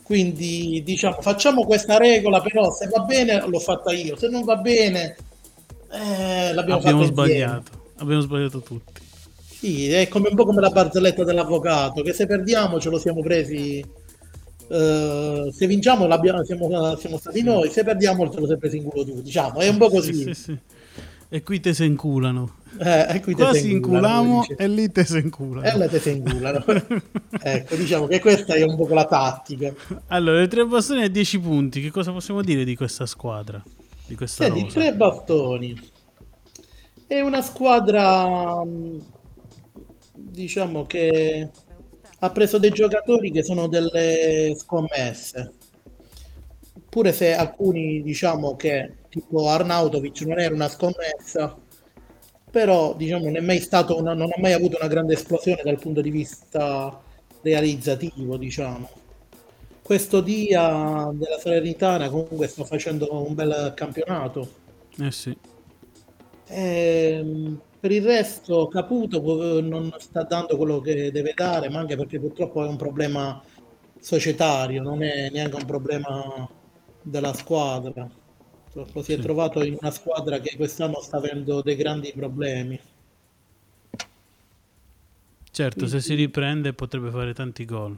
Quindi 0.02 0.82
diciamo 0.84 1.20
facciamo 1.20 1.64
questa 1.64 1.96
regola, 1.96 2.40
però 2.40 2.70
se 2.70 2.86
va 2.88 3.00
bene 3.00 3.44
l'ho 3.46 3.58
fatta 3.58 3.92
io, 3.92 4.16
se 4.16 4.28
non 4.28 4.44
va 4.44 4.56
bene 4.56 5.16
eh, 5.90 6.52
l'abbiamo 6.52 6.80
Abbiamo 6.80 7.04
sbagliato, 7.04 7.70
abbiamo 7.96 8.20
sbagliato 8.20 8.60
tutti. 8.60 9.00
Sì, 9.42 9.90
è 9.90 10.06
come 10.08 10.28
un 10.28 10.36
po' 10.36 10.44
come 10.44 10.60
la 10.60 10.70
barzelletta 10.70 11.24
dell'avvocato, 11.24 12.02
che 12.02 12.12
se 12.12 12.26
perdiamo 12.26 12.78
ce 12.78 12.90
lo 12.90 12.98
siamo 12.98 13.22
presi, 13.22 13.84
uh, 14.68 15.50
se 15.50 15.66
vinciamo 15.66 16.06
siamo, 16.44 16.96
siamo, 16.96 17.18
stati 17.18 17.42
noi, 17.42 17.70
se 17.70 17.82
perdiamo 17.82 18.30
ce 18.30 18.38
lo 18.38 18.44
siamo 18.46 18.60
presi 18.60 18.76
in 18.76 18.84
culo 18.84 19.04
tu, 19.04 19.22
diciamo, 19.22 19.60
è 19.60 19.68
un 19.68 19.78
po' 19.78 19.88
così. 19.88 20.12
Sì, 20.12 20.22
sì, 20.22 20.34
sì. 20.34 20.58
E 21.30 21.42
qui 21.42 21.58
te 21.60 21.72
se 21.72 21.84
inculano. 21.84 22.56
Eh, 22.78 23.20
qui 23.20 23.34
Qua 23.34 23.54
si 23.54 23.70
inculamo 23.72 24.44
e 24.56 24.68
lì 24.68 24.90
te 24.90 25.04
se 25.04 25.18
inculano. 25.18 25.66
E 25.66 25.76
là 25.76 25.88
te 25.88 25.98
se 25.98 26.10
inculano. 26.10 26.64
ecco, 27.42 27.74
diciamo 27.74 28.06
che 28.06 28.20
questa 28.20 28.54
è 28.54 28.62
un 28.62 28.76
po' 28.76 28.86
la 28.88 29.04
tattica. 29.04 29.72
Allora, 30.08 30.40
le 30.40 30.48
tre 30.48 30.64
bastoni 30.64 31.02
a 31.02 31.08
10 31.08 31.40
punti, 31.40 31.80
che 31.80 31.90
cosa 31.90 32.12
possiamo 32.12 32.42
dire 32.42 32.64
di 32.64 32.76
questa 32.76 33.06
squadra? 33.06 33.62
Di 34.06 34.14
questa 34.14 34.44
Senti, 34.44 34.62
rosa? 34.62 34.80
tre 34.80 34.94
bastoni. 34.94 35.90
È 37.06 37.20
una 37.20 37.42
squadra, 37.42 38.62
diciamo 40.12 40.86
che 40.86 41.50
ha 42.18 42.30
preso 42.30 42.58
dei 42.58 42.70
giocatori 42.70 43.30
che 43.30 43.42
sono 43.42 43.68
delle 43.68 44.54
scommesse. 44.56 45.52
Pure 46.88 47.12
se 47.12 47.34
alcuni 47.34 48.02
diciamo 48.02 48.56
che 48.56 48.94
tipo 49.08 49.48
Arnautovic 49.48 50.22
non 50.22 50.38
era 50.40 50.54
una 50.54 50.68
scommessa, 50.68 51.56
però 52.50 52.94
diciamo 52.94 53.24
non 53.24 53.36
è 53.36 53.40
mai 53.40 53.60
stato 53.60 53.98
una, 53.98 54.14
non 54.14 54.30
ha 54.30 54.40
mai 54.40 54.52
avuto 54.52 54.76
una 54.78 54.88
grande 54.88 55.14
esplosione 55.14 55.62
dal 55.62 55.78
punto 55.78 56.00
di 56.00 56.10
vista 56.10 57.00
realizzativo, 57.42 58.36
diciamo. 58.36 58.88
Questo 59.82 60.20
dia 60.20 61.10
della 61.12 61.38
Salernitana 61.38 62.08
comunque 62.08 62.48
sta 62.48 62.64
facendo 62.64 63.08
un 63.24 63.34
bel 63.34 63.72
campionato. 63.76 64.48
Eh 64.98 65.12
sì. 65.12 65.36
E, 66.48 67.16
ehm, 67.18 67.60
per 67.78 67.92
il 67.92 68.04
resto 68.04 68.66
Caputo 68.68 69.60
non 69.60 69.94
sta 69.98 70.22
dando 70.24 70.56
quello 70.56 70.80
che 70.80 71.12
deve 71.12 71.34
dare, 71.34 71.68
ma 71.68 71.78
anche 71.78 71.96
perché 71.96 72.18
purtroppo 72.18 72.64
è 72.64 72.68
un 72.68 72.76
problema 72.76 73.40
societario, 74.00 74.82
non 74.82 75.02
è 75.02 75.30
neanche 75.30 75.56
un 75.56 75.64
problema 75.64 76.48
della 77.02 77.32
squadra 77.34 78.08
lo 78.76 79.02
si 79.02 79.14
è 79.14 79.18
trovato 79.18 79.64
in 79.64 79.76
una 79.80 79.90
squadra 79.90 80.38
che 80.38 80.54
quest'anno 80.56 81.00
sta 81.00 81.16
avendo 81.16 81.62
dei 81.62 81.76
grandi 81.76 82.12
problemi. 82.14 82.78
Certo, 85.50 85.78
Quindi, 85.78 85.94
se 85.94 86.00
si 86.00 86.14
riprende 86.14 86.74
potrebbe 86.74 87.10
fare 87.10 87.32
tanti 87.32 87.64
gol. 87.64 87.96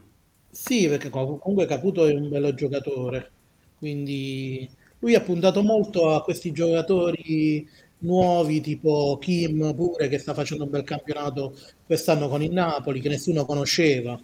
Sì, 0.50 0.86
perché 0.86 1.10
comunque 1.10 1.66
Caputo 1.66 2.06
è 2.06 2.14
un 2.14 2.28
bello 2.28 2.54
giocatore, 2.54 3.30
quindi 3.78 4.68
lui 5.00 5.14
ha 5.14 5.20
puntato 5.20 5.62
molto 5.62 6.14
a 6.14 6.22
questi 6.22 6.52
giocatori 6.52 7.68
nuovi 8.00 8.60
tipo 8.60 9.18
Kim 9.20 9.74
pure 9.74 10.08
che 10.08 10.18
sta 10.18 10.34
facendo 10.34 10.64
un 10.64 10.70
bel 10.70 10.84
campionato 10.84 11.56
quest'anno 11.84 12.28
con 12.28 12.42
il 12.42 12.52
Napoli 12.52 13.00
che 13.00 13.08
nessuno 13.08 13.44
conosceva. 13.44 14.18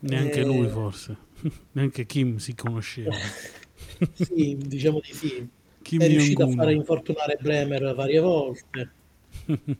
Neanche 0.00 0.40
e... 0.40 0.44
lui 0.44 0.68
forse, 0.68 1.16
neanche 1.72 2.06
Kim 2.06 2.36
si 2.36 2.54
conosceva. 2.54 3.14
sì, 4.12 4.56
diciamo 4.58 5.00
di 5.00 5.12
sì. 5.12 5.48
Kim 5.82 6.00
è 6.00 6.06
riuscito 6.06 6.44
a 6.44 6.48
fare 6.48 6.72
infortunare 6.72 7.38
Bremer 7.40 7.94
varie 7.94 8.20
volte. 8.20 8.90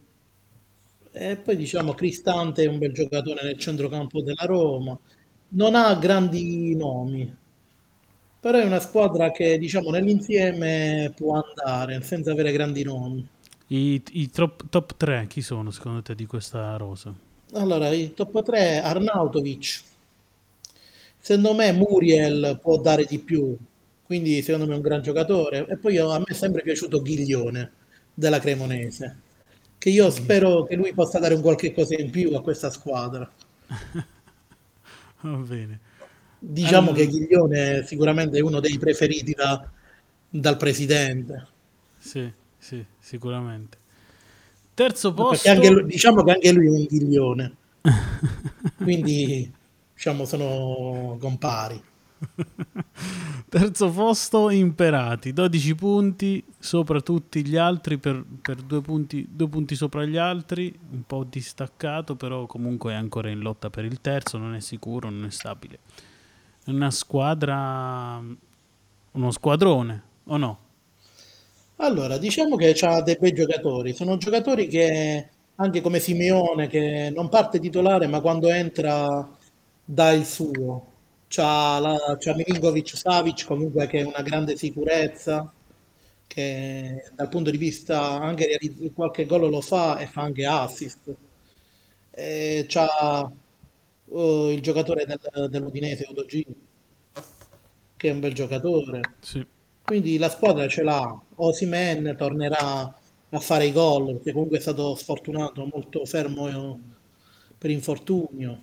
e 1.12 1.36
poi 1.36 1.56
diciamo 1.56 1.94
Cristante 1.94 2.64
è 2.64 2.68
un 2.68 2.78
bel 2.78 2.92
giocatore 2.92 3.42
nel 3.44 3.58
centrocampo 3.58 4.22
della 4.22 4.44
Roma. 4.44 4.98
Non 5.54 5.74
ha 5.74 5.94
grandi 5.94 6.74
nomi, 6.74 7.36
però 8.40 8.58
è 8.58 8.64
una 8.64 8.80
squadra 8.80 9.30
che 9.30 9.58
diciamo 9.58 9.90
nell'insieme 9.90 11.12
può 11.14 11.40
andare 11.40 12.02
senza 12.02 12.32
avere 12.32 12.52
grandi 12.52 12.82
nomi. 12.82 13.26
I, 13.68 14.02
i 14.12 14.30
top, 14.30 14.68
top 14.68 14.96
3 14.96 15.26
chi 15.28 15.40
sono 15.40 15.70
secondo 15.70 16.02
te 16.02 16.14
di 16.14 16.26
questa 16.26 16.76
rosa? 16.76 17.14
Allora, 17.52 17.90
i 17.90 18.12
top 18.14 18.42
3 18.42 18.82
Arnautovic. 18.82 19.82
Secondo 21.18 21.54
me 21.54 21.72
Muriel 21.72 22.58
può 22.60 22.78
dare 22.80 23.04
di 23.04 23.18
più, 23.18 23.56
quindi 24.12 24.42
secondo 24.42 24.66
me 24.66 24.74
è 24.74 24.76
un 24.76 24.82
gran 24.82 25.00
giocatore. 25.00 25.66
E 25.66 25.78
poi 25.78 25.96
a 25.96 26.18
me 26.18 26.24
è 26.26 26.34
sempre 26.34 26.60
piaciuto 26.60 27.00
Ghiglione 27.00 27.72
della 28.12 28.38
Cremonese, 28.38 29.16
che 29.78 29.88
io 29.88 30.10
spero 30.10 30.64
che 30.64 30.76
lui 30.76 30.92
possa 30.92 31.18
dare 31.18 31.32
un 31.32 31.40
qualche 31.40 31.72
cosa 31.72 31.94
in 31.98 32.10
più 32.10 32.34
a 32.34 32.42
questa 32.42 32.68
squadra. 32.68 33.30
Va 35.22 35.30
bene. 35.30 35.80
Diciamo 36.38 36.90
allora... 36.90 37.04
che 37.04 37.08
Ghiglione 37.08 37.86
sicuramente 37.86 38.36
è 38.36 38.42
uno 38.42 38.60
dei 38.60 38.76
preferiti 38.76 39.32
da, 39.32 39.66
dal 40.28 40.58
presidente. 40.58 41.46
Sì, 41.96 42.30
sì, 42.58 42.84
sicuramente. 42.98 43.78
Terzo 44.74 45.14
posto. 45.14 45.48
Anche, 45.48 45.84
diciamo 45.86 46.22
che 46.22 46.32
anche 46.32 46.52
lui 46.52 46.66
è 46.66 46.68
un 46.68 46.84
Ghiglione. 46.84 47.56
Quindi 48.76 49.50
diciamo 49.94 50.26
sono 50.26 51.16
compari. 51.18 51.82
Terzo 53.48 53.90
posto 53.90 54.48
Imperati, 54.50 55.32
12 55.32 55.74
punti 55.74 56.44
sopra 56.58 57.00
tutti 57.00 57.44
gli 57.44 57.56
altri 57.56 57.98
per, 57.98 58.24
per 58.40 58.56
due, 58.56 58.80
punti, 58.80 59.26
due, 59.30 59.48
punti, 59.48 59.74
sopra 59.74 60.04
gli 60.04 60.16
altri, 60.16 60.74
un 60.90 61.02
po' 61.06 61.24
distaccato, 61.24 62.14
però 62.14 62.46
comunque 62.46 62.92
è 62.92 62.96
ancora 62.96 63.28
in 63.28 63.40
lotta 63.40 63.68
per 63.68 63.84
il 63.84 64.00
terzo, 64.00 64.38
non 64.38 64.54
è 64.54 64.60
sicuro, 64.60 65.10
non 65.10 65.26
è 65.26 65.30
stabile. 65.30 65.78
Una 66.66 66.90
squadra, 66.90 68.22
uno 69.10 69.30
squadrone 69.30 70.02
o 70.24 70.36
no? 70.36 70.58
Allora, 71.76 72.16
diciamo 72.16 72.56
che 72.56 72.72
ha 72.80 73.02
dei 73.02 73.16
bei 73.18 73.32
giocatori, 73.32 73.92
sono 73.92 74.16
giocatori 74.16 74.68
che 74.68 75.28
anche 75.56 75.80
come 75.80 75.98
Simeone 75.98 76.68
che 76.68 77.12
non 77.14 77.28
parte 77.28 77.60
titolare 77.60 78.06
ma 78.06 78.20
quando 78.20 78.48
entra 78.48 79.28
dà 79.84 80.10
il 80.12 80.24
suo 80.24 80.91
c'ha, 81.32 81.78
la, 81.78 82.16
c'ha 82.18 82.34
Milinkovic 82.34 82.96
Savic 82.96 83.46
comunque 83.46 83.86
che 83.86 84.00
è 84.00 84.02
una 84.04 84.22
grande 84.22 84.56
sicurezza 84.56 85.52
che 86.26 87.10
dal 87.14 87.28
punto 87.28 87.50
di 87.50 87.56
vista 87.56 88.20
anche 88.20 88.58
di 88.60 88.92
qualche 88.94 89.24
gol 89.26 89.48
lo 89.48 89.60
fa 89.60 89.98
e 89.98 90.06
fa 90.06 90.22
anche 90.22 90.44
assist 90.46 91.14
e 92.10 92.66
c'ha 92.68 93.30
uh, 94.04 94.48
il 94.48 94.60
giocatore 94.60 95.06
del, 95.06 95.48
dell'Udinese 95.48 96.06
Udogini 96.08 96.54
che 97.96 98.08
è 98.08 98.12
un 98.12 98.20
bel 98.20 98.34
giocatore 98.34 99.00
sì. 99.20 99.46
Quindi 99.84 100.16
la 100.16 100.30
squadra 100.30 100.66
ce 100.68 100.82
l'ha. 100.82 101.20
Osimen 101.36 102.14
tornerà 102.16 102.94
a 103.30 103.40
fare 103.40 103.66
i 103.66 103.72
gol, 103.72 104.14
perché 104.14 104.32
comunque 104.32 104.58
è 104.58 104.60
stato 104.60 104.94
sfortunato, 104.94 105.68
molto 105.70 106.04
fermo 106.04 106.80
per 107.58 107.70
infortunio. 107.70 108.62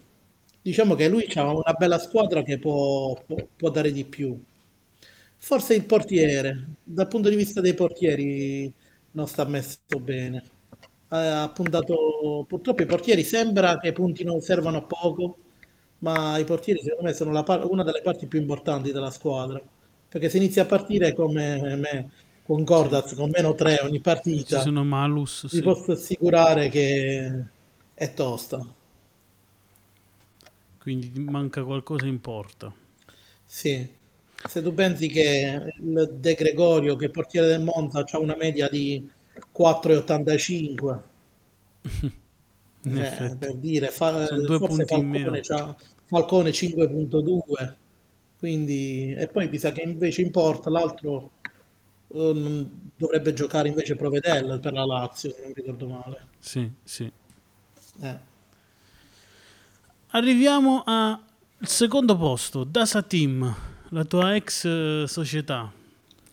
Diciamo 0.69 0.93
che 0.93 1.07
lui 1.09 1.25
ha 1.33 1.51
una 1.51 1.73
bella 1.73 1.97
squadra 1.97 2.43
che 2.43 2.59
può, 2.59 3.19
può, 3.25 3.35
può 3.55 3.69
dare 3.71 3.91
di 3.91 4.05
più. 4.05 4.39
Forse 5.37 5.73
il 5.73 5.85
portiere, 5.85 6.75
dal 6.83 7.07
punto 7.07 7.27
di 7.29 7.35
vista 7.35 7.59
dei 7.59 7.73
portieri, 7.73 8.71
non 9.11 9.27
sta 9.27 9.45
messo 9.45 9.79
bene. 9.99 10.43
Ha 11.07 11.49
puntato, 11.51 12.45
purtroppo 12.47 12.83
i 12.83 12.85
portieri 12.85 13.23
sembra 13.23 13.79
che 13.79 13.87
i 13.87 13.93
punti 13.93 14.23
non 14.23 14.41
servano 14.41 14.77
a 14.77 14.83
poco, 14.83 15.37
ma 15.99 16.37
i 16.37 16.43
portieri 16.43 16.81
secondo 16.83 17.05
me 17.09 17.13
sono 17.13 17.31
la, 17.31 17.43
una 17.67 17.83
delle 17.83 18.01
parti 18.03 18.27
più 18.27 18.39
importanti 18.39 18.91
della 18.91 19.09
squadra. 19.09 19.59
Perché 20.07 20.29
se 20.29 20.37
inizia 20.37 20.63
a 20.63 20.65
partire 20.67 21.13
come 21.13 21.75
me, 21.77 22.11
con 22.43 22.63
Gordaz 22.63 23.15
con 23.15 23.29
meno 23.31 23.55
3 23.55 23.79
ogni 23.81 24.01
partita, 24.01 24.57
Ci 24.57 24.61
sono 24.63 24.83
malus. 24.83 25.47
vi 25.49 25.57
Sì. 25.57 25.61
posso 25.63 25.93
assicurare 25.93 26.69
che 26.69 27.43
è 27.95 28.13
tosta. 28.13 28.63
Quindi 30.89 31.19
manca 31.19 31.63
qualcosa 31.63 32.07
in 32.07 32.19
porta. 32.19 32.73
Sì. 33.45 33.87
Se 34.47 34.61
tu 34.61 34.73
pensi 34.73 35.07
che 35.07 35.73
il 35.79 36.15
De 36.17 36.33
Gregorio, 36.33 36.95
che 36.95 37.05
è 37.07 37.09
portiere 37.09 37.47
del 37.47 37.61
Monza, 37.61 38.03
ha 38.09 38.19
una 38.19 38.35
media 38.35 38.67
di 38.69 39.07
4,85, 39.51 41.03
In 42.83 42.97
eh, 42.97 43.35
per 43.37 43.55
dire, 43.55 43.89
fa- 43.89 44.25
forse. 44.25 44.85
Falcone, 44.85 45.41
Falcone 46.05 46.51
5.2, 46.53 47.75
quindi, 48.37 49.13
e 49.13 49.27
poi 49.27 49.49
mi 49.49 49.57
sa 49.59 49.71
che 49.71 49.81
invece 49.81 50.21
in 50.21 50.31
porta 50.31 50.69
l'altro 50.69 51.31
non- 52.13 52.91
dovrebbe 52.95 53.33
giocare 53.33 53.67
invece 53.67 53.95
Provedel 53.95 54.59
per 54.59 54.73
la 54.73 54.85
Lazio, 54.85 55.31
se 55.31 55.41
non 55.43 55.53
ricordo 55.53 55.87
male. 55.87 56.27
Sì, 56.39 56.71
sì. 56.83 57.11
Eh. 58.01 58.28
Arriviamo 60.11 60.81
al 60.87 61.19
secondo 61.61 62.17
posto, 62.17 62.63
Dasa 62.63 63.03
Team, 63.03 63.55
la 63.89 64.03
tua 64.05 64.35
ex 64.35 64.65
eh, 64.65 65.03
società, 65.05 65.71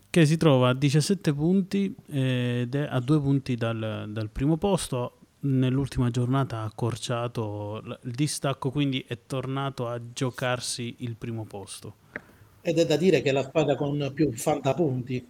che 0.09 0.25
si 0.25 0.39
trova 0.39 0.71
a 0.71 0.75
17 0.75 1.35
punti 1.35 1.95
ed 2.11 2.75
è 2.75 2.87
a 2.89 2.99
due 3.01 3.21
punti 3.21 3.55
dal, 3.55 4.07
dal 4.09 4.31
primo 4.31 4.57
posto. 4.57 5.19
Nell'ultima 5.41 6.09
giornata 6.09 6.61
ha 6.61 6.65
accorciato 6.65 7.83
il 8.03 8.13
distacco, 8.15 8.71
quindi 8.71 9.05
è 9.07 9.19
tornato 9.27 9.89
a 9.89 10.01
giocarsi 10.11 10.95
il 11.01 11.15
primo 11.17 11.45
posto. 11.45 11.97
Ed 12.63 12.79
è 12.79 12.87
da 12.87 12.97
dire 12.97 13.21
che 13.21 13.29
è 13.29 13.33
la 13.33 13.43
squadra 13.43 13.75
con 13.75 14.11
più 14.15 14.33
fantapunti. 14.33 15.23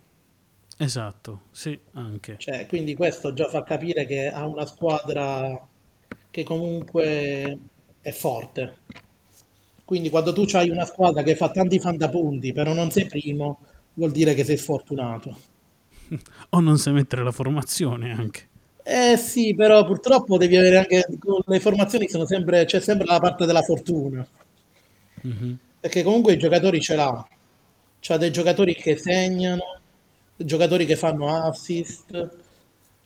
Esatto, 0.79 1.41
sì, 1.51 1.77
anche. 1.95 2.37
Cioè, 2.39 2.67
quindi 2.67 2.95
questo 2.95 3.33
già 3.33 3.49
fa 3.49 3.65
capire 3.65 4.07
che 4.07 4.29
ha 4.29 4.47
una 4.47 4.67
squadra 4.67 5.67
che 6.31 6.45
comunque 6.45 7.59
è 8.09 8.13
forte. 8.13 8.77
Quindi 9.85 10.11
quando 10.11 10.33
tu 10.33 10.45
hai 10.53 10.69
una 10.71 10.85
squadra 10.85 11.23
che 11.23 11.37
fa 11.37 11.51
tanti 11.51 11.79
fantapunti, 11.79 12.53
però 12.53 12.73
non 12.73 12.91
sei 12.91 13.07
primo, 13.07 13.61
vuol 13.95 14.11
dire 14.13 14.35
che 14.35 14.45
sei 14.45 14.57
sfortunato. 14.57 15.37
O 16.51 16.61
non 16.61 16.79
sai 16.79 16.93
mettere 16.93 17.23
la 17.25 17.33
formazione 17.33 18.13
anche. 18.13 18.49
Eh 18.83 19.17
sì, 19.17 19.55
però 19.55 19.85
purtroppo 19.85 20.37
devi 20.39 20.57
avere 20.57 20.79
anche 20.79 21.05
le 21.47 21.61
formazioni 21.61 22.09
sono 22.09 22.25
sempre, 22.27 22.65
c'è 22.65 22.81
sempre 22.81 23.07
la 23.07 23.19
parte 23.19 23.45
della 23.45 23.63
fortuna, 23.63 24.27
Mhm. 25.23 25.59
perché 25.81 26.03
comunque 26.03 26.35
i 26.35 26.39
giocatori 26.39 26.81
ce 26.81 26.95
l'ha. 26.95 27.27
C'ha 28.01 28.17
dei 28.17 28.31
giocatori 28.31 28.75
che 28.75 28.97
segnano, 28.97 29.81
giocatori 30.37 30.87
che 30.87 30.97
fanno 30.97 31.29
assist, 31.45 32.31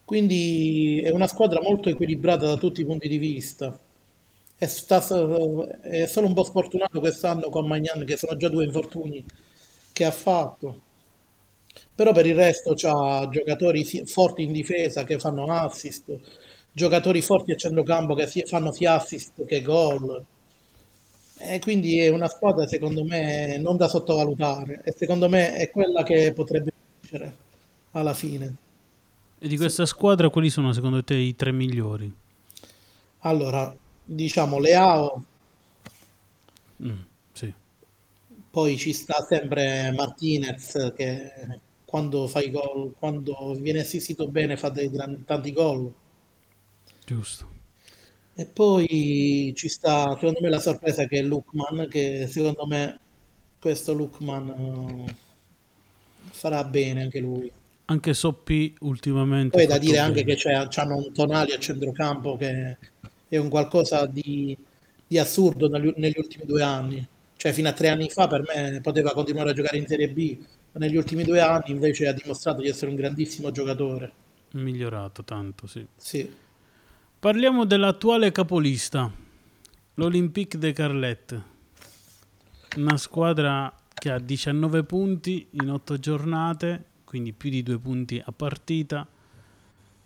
quindi 0.04 1.00
è 1.02 1.10
una 1.10 1.26
squadra 1.28 1.60
molto 1.62 1.88
equilibrata 1.88 2.46
da 2.46 2.56
tutti 2.56 2.80
i 2.82 2.84
punti 2.84 3.08
di 3.08 3.18
vista. 3.18 3.78
È, 4.61 4.66
sta- 4.66 5.03
è 5.81 6.05
solo 6.05 6.27
un 6.27 6.35
po' 6.35 6.44
sfortunato 6.44 7.01
quest'anno 7.01 7.49
con 7.49 7.66
Magnan, 7.66 8.05
che 8.05 8.18
sono 8.18 8.37
già 8.37 8.51
due 8.51 8.66
infortuni 8.66 9.25
che 9.90 10.05
ha 10.05 10.11
fatto. 10.11 10.81
Però 11.94 12.12
per 12.12 12.27
il 12.27 12.35
resto 12.35 12.75
c'ha 12.77 13.27
giocatori 13.31 13.83
forti 14.05 14.42
in 14.42 14.53
difesa 14.53 15.05
che 15.05 15.18
fanno 15.18 15.46
assist, 15.51 16.14
giocatori 16.73 17.23
forti 17.23 17.53
a 17.53 17.57
centrocampo 17.57 18.12
che 18.14 18.27
fanno 18.44 18.70
sia 18.70 18.96
assist 18.96 19.46
che 19.46 19.62
gol. 19.62 20.23
E 21.38 21.59
quindi 21.61 21.99
è 21.99 22.09
una 22.09 22.29
squadra, 22.29 22.66
secondo 22.66 23.03
me, 23.03 23.57
non 23.57 23.79
da 23.79 23.88
sottovalutare. 23.88 24.83
E 24.85 24.92
secondo 24.94 25.27
me 25.31 25.55
è 25.55 25.70
quella 25.70 26.03
che 26.03 26.35
potrebbe 26.35 26.70
vincere 27.01 27.37
alla 27.92 28.12
fine. 28.12 28.57
E 29.38 29.49
di 29.49 29.57
questa 29.57 29.87
squadra 29.87 30.29
quali 30.29 30.51
sono 30.51 30.75
secondo 30.75 31.03
te 31.03 31.14
i 31.14 31.35
tre 31.35 31.51
migliori? 31.51 32.12
Allora, 33.20 33.75
diciamo 34.14 34.59
Leao, 34.59 35.25
Mm, 36.83 37.05
sì. 37.33 37.55
poi 38.51 38.77
ci 38.77 38.92
sta 38.92 39.25
sempre 39.29 39.92
Martinez 39.92 40.92
che 40.94 41.61
quando 41.85 42.27
fa 42.29 42.40
i 42.42 42.51
gol, 42.51 42.94
quando 42.99 43.55
viene 43.55 43.81
assistito 43.81 44.29
bene 44.29 44.57
fa 44.57 44.68
dei 44.70 44.90
gran- 44.90 45.25
tanti 45.25 45.53
gol. 45.53 45.92
Giusto. 47.07 47.49
E 48.35 48.46
poi 48.46 49.53
ci 49.57 49.68
sta, 49.68 50.14
secondo 50.14 50.40
me, 50.40 50.49
la 50.49 50.61
sorpresa 50.61 51.05
che 51.07 51.18
è 51.18 51.23
Lookman, 51.23 51.88
che 51.88 52.27
secondo 52.29 52.66
me 52.66 52.99
questo 53.61 53.92
Lookman 53.92 54.49
eh, 55.09 55.16
farà 56.31 56.64
bene 56.64 57.03
anche 57.03 57.20
lui. 57.20 57.53
Anche 57.87 58.14
Soppi 58.14 58.75
ultimamente 58.81 59.57
Poi 59.59 59.66
da 59.66 59.79
dire 59.79 59.99
anche 59.99 60.23
bene. 60.25 60.25
che 60.25 60.35
c'è, 60.37 60.66
c'hanno 60.68 60.96
un 60.96 61.12
Tonali 61.12 61.53
a 61.53 61.59
centrocampo 61.59 62.37
che 62.37 62.79
è 63.31 63.38
un 63.38 63.49
qualcosa 63.49 64.07
di, 64.07 64.57
di 65.07 65.19
assurdo 65.19 65.69
negli, 65.69 65.93
negli 65.97 66.19
ultimi 66.19 66.45
due 66.45 66.62
anni. 66.62 67.07
Cioè, 67.37 67.53
fino 67.53 67.69
a 67.69 67.73
tre 67.73 67.88
anni 67.88 68.11
fa 68.11 68.27
per 68.27 68.43
me 68.43 68.81
poteva 68.83 69.12
continuare 69.12 69.51
a 69.51 69.53
giocare 69.55 69.79
in 69.79 69.87
Serie 69.87 70.11
B, 70.11 70.37
ma 70.73 70.81
negli 70.81 70.97
ultimi 70.97 71.23
due 71.25 71.40
anni 71.40 71.71
invece 71.71 72.09
ha 72.09 72.12
dimostrato 72.12 72.61
di 72.61 72.69
essere 72.69 72.90
un 72.90 72.97
grandissimo 72.97 73.51
giocatore. 73.51 74.12
migliorato 74.53 75.23
tanto, 75.25 75.66
sì. 75.66 75.87
Sì. 75.97 76.31
Parliamo 77.19 77.64
dell'attuale 77.64 78.33
capolista, 78.33 79.11
l'Olympique 79.95 80.59
de 80.59 80.73
Carlet. 80.73 81.43
Una 82.77 82.97
squadra 82.97 83.73
che 83.95 84.11
ha 84.11 84.19
19 84.19 84.83
punti 84.85 85.47
in 85.51 85.71
8 85.71 85.99
giornate, 85.99 86.85
quindi 87.05 87.33
più 87.33 87.51
di 87.51 87.62
due 87.62 87.79
punti 87.79 88.21
a 88.25 88.33
partita. 88.33 89.07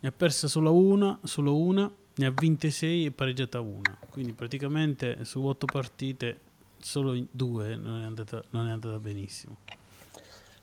Ne 0.00 0.08
ha 0.08 0.12
persa 0.12 0.46
solo 0.46 0.74
una, 0.74 1.18
solo 1.22 1.56
una, 1.56 1.90
ne 2.16 2.26
ha 2.26 2.30
vinte 2.30 2.70
6 2.70 3.06
e 3.06 3.10
pareggiata 3.10 3.60
una. 3.60 3.98
Quindi 4.10 4.32
praticamente 4.32 5.24
su 5.24 5.42
8 5.44 5.66
partite 5.66 6.40
solo 6.80 7.14
in 7.14 7.26
due 7.30 7.76
non 7.76 8.02
è 8.02 8.04
andata, 8.04 8.42
non 8.50 8.68
è 8.68 8.72
andata 8.72 8.98
benissimo. 8.98 9.56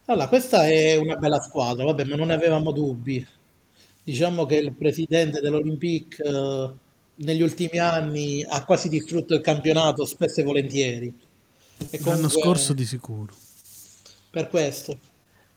Allora, 0.05 0.27
questa 0.27 0.67
è 0.67 0.95
una 0.95 1.15
bella 1.15 1.39
squadra, 1.41 1.85
vabbè, 1.85 2.03
ma 2.05 2.15
non 2.15 2.27
ne 2.27 2.33
avevamo 2.33 2.71
dubbi. 2.71 3.25
Diciamo 4.03 4.45
che 4.45 4.55
il 4.55 4.73
presidente 4.73 5.41
dell'Olympique 5.41 6.23
eh, 6.23 6.69
negli 7.15 7.41
ultimi 7.41 7.77
anni 7.77 8.43
ha 8.43 8.65
quasi 8.65 8.89
distrutto 8.89 9.35
il 9.35 9.41
campionato, 9.41 10.05
spesso 10.05 10.41
e 10.41 10.43
volentieri. 10.43 11.13
E 11.89 11.99
L'anno 12.03 12.29
scorso 12.29 12.73
di 12.73 12.85
sicuro. 12.85 13.33
per 14.29 14.47
questo 14.49 14.97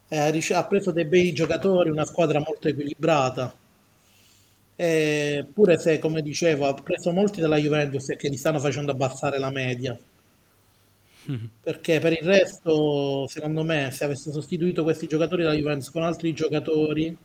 eh, 0.09 0.54
ha 0.54 0.64
preso 0.66 0.90
dei 0.90 1.04
bei 1.07 1.33
giocatori, 1.33 1.90
una 1.90 2.04
squadra 2.04 2.38
molto 2.38 2.68
equilibrata. 2.68 3.54
Eppure 4.76 5.78
se, 5.78 5.98
come 5.98 6.20
dicevo, 6.22 6.66
ha 6.66 6.74
preso 6.74 7.12
molti 7.12 7.40
dalla 7.40 7.56
Juventus 7.56 8.10
e 8.10 8.16
che 8.16 8.28
gli 8.28 8.37
stanno 8.37 8.58
facendo 8.58 8.90
abbassare 8.92 9.38
la 9.38 9.50
media. 9.50 9.96
Perché 11.62 12.00
per 12.00 12.12
il 12.12 12.26
resto, 12.26 13.26
secondo 13.28 13.62
me, 13.62 13.90
se 13.92 14.04
avesse 14.04 14.32
sostituito 14.32 14.82
questi 14.82 15.06
giocatori 15.06 15.42
della 15.42 15.54
Juventus 15.54 15.90
con 15.90 16.02
altri 16.02 16.32
giocatori, 16.34 17.16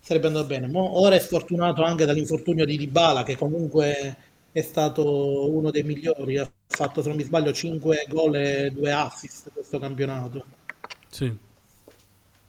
sarebbe 0.00 0.28
andato 0.28 0.46
bene. 0.46 0.66
Mo- 0.68 0.98
ora 1.00 1.16
è 1.16 1.18
sfortunato 1.18 1.82
anche 1.82 2.04
dall'infortunio 2.04 2.64
di 2.64 2.76
Dybala, 2.76 3.22
che 3.22 3.36
comunque 3.36 4.16
è 4.52 4.62
stato 4.62 5.50
uno 5.50 5.70
dei 5.70 5.82
migliori. 5.82 6.38
Ha 6.38 6.50
fatto, 6.66 7.02
se 7.02 7.08
non 7.08 7.16
mi 7.16 7.24
sbaglio, 7.24 7.52
5 7.52 8.06
gol 8.08 8.36
e 8.36 8.70
2 8.70 8.92
assist 8.92 9.52
questo 9.52 9.78
campionato. 9.78 10.44
Sì. 11.10 11.36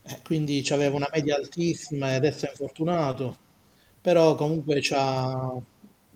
Eh, 0.03 0.19
quindi 0.23 0.65
aveva 0.69 0.95
una 0.95 1.09
media 1.11 1.35
altissima 1.35 2.11
e 2.11 2.15
adesso 2.15 2.45
è 2.45 2.49
infortunato. 2.49 3.37
Però 4.01 4.35
comunque 4.35 4.79
c'ha... 4.81 5.59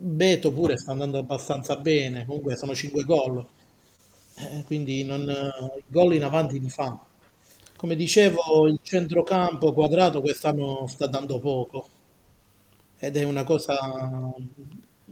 Beto 0.04 0.52
pure 0.52 0.78
sta 0.78 0.92
andando 0.94 1.20
abbastanza 1.20 1.76
bene. 1.78 2.26
Comunque 2.26 2.56
sono 2.56 2.74
5 2.74 3.04
gol. 3.04 3.46
Eh, 4.36 4.64
quindi 4.66 5.04
non, 5.04 5.32
gol 5.88 6.16
in 6.16 6.24
avanti 6.24 6.60
li 6.60 6.70
fa. 6.70 6.98
Come 7.76 7.96
dicevo, 7.96 8.68
il 8.68 8.80
centrocampo 8.82 9.74
quadrato 9.74 10.22
quest'anno 10.22 10.88
sta 10.88 11.08
dando 11.08 11.40
poco 11.40 11.88
ed 13.00 13.18
è 13.18 13.24
una 13.24 13.44
cosa 13.44 13.78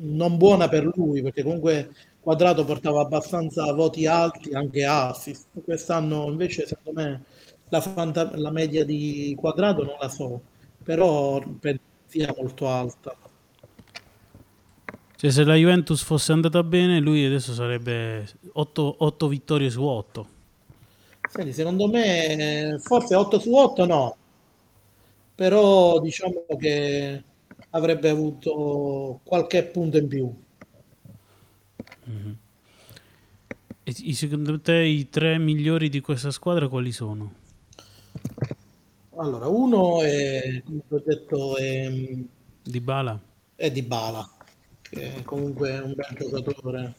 non 0.01 0.37
buona 0.37 0.69
per 0.69 0.85
lui 0.95 1.21
perché 1.21 1.43
comunque 1.43 1.91
quadrato 2.21 2.63
portava 2.65 3.01
abbastanza 3.01 3.71
voti 3.73 4.05
alti 4.05 4.53
anche 4.53 4.85
assist. 4.85 5.47
Quest'anno 5.63 6.29
invece 6.29 6.65
secondo 6.67 7.01
me 7.01 7.23
la, 7.69 7.81
fanta- 7.81 8.31
la 8.37 8.51
media 8.51 8.85
di 8.85 9.35
quadrato 9.37 9.83
non 9.83 9.95
la 9.99 10.09
so, 10.09 10.41
però 10.83 11.39
penso 11.59 11.81
sia 12.09 12.33
molto 12.35 12.67
alta. 12.67 13.15
Cioè, 15.15 15.31
se 15.31 15.43
la 15.43 15.55
Juventus 15.55 16.01
fosse 16.01 16.31
andata 16.31 16.63
bene, 16.63 16.99
lui 16.99 17.23
adesso 17.23 17.53
sarebbe 17.53 18.27
8, 18.53 19.27
vittorie 19.27 19.69
su 19.69 19.83
8. 19.83 20.27
Senti, 21.29 21.53
secondo 21.53 21.87
me, 21.87 22.79
forse 22.81 23.15
8 23.15 23.39
su 23.39 23.53
8 23.53 23.85
no, 23.85 24.17
però 25.35 25.99
diciamo 25.99 26.45
che 26.57 27.23
avrebbe 27.69 28.09
avuto 28.09 29.19
qualche 29.23 29.63
punto 29.65 29.97
in 29.97 30.07
più. 30.07 30.33
Mm-hmm. 32.09 32.31
E 33.83 34.13
secondo 34.13 34.59
te 34.59 34.75
i 34.81 35.09
tre 35.09 35.37
migliori 35.37 35.89
di 35.89 35.99
questa 35.99 36.31
squadra 36.31 36.67
quali 36.67 36.91
sono? 36.91 37.33
Allora, 39.19 39.47
uno 39.49 40.01
è, 40.01 40.61
come 40.63 40.81
ho 40.87 41.03
detto, 41.05 41.57
è 41.57 41.91
Di 42.63 42.79
Bala. 42.79 43.21
È 43.53 43.69
Di 43.69 43.81
Bala, 43.81 44.25
che 44.81 45.15
è 45.15 45.23
comunque 45.23 45.77
un 45.77 45.93
bel 45.93 46.17
giocatore. 46.17 46.95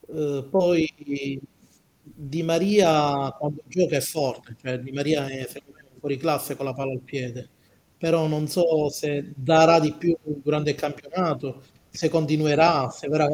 Uh, 0.00 0.48
poi 0.50 1.40
Di 2.02 2.42
Maria 2.42 3.30
quando 3.38 3.62
gioca 3.68 3.98
è 3.98 4.00
forte, 4.00 4.56
cioè 4.60 4.80
Di 4.80 4.90
Maria 4.90 5.28
è 5.28 5.48
fuori 6.00 6.16
classe 6.16 6.56
con 6.56 6.66
la 6.66 6.74
palla 6.74 6.90
al 6.90 7.02
piede, 7.02 7.48
però 7.96 8.26
non 8.26 8.48
so 8.48 8.88
se 8.88 9.32
darà 9.36 9.78
di 9.78 9.92
più 9.92 10.16
durante 10.24 10.70
il 10.70 10.76
campionato, 10.76 11.62
se 11.88 12.08
continuerà, 12.08 12.90
se 12.90 13.06
verrà, 13.06 13.28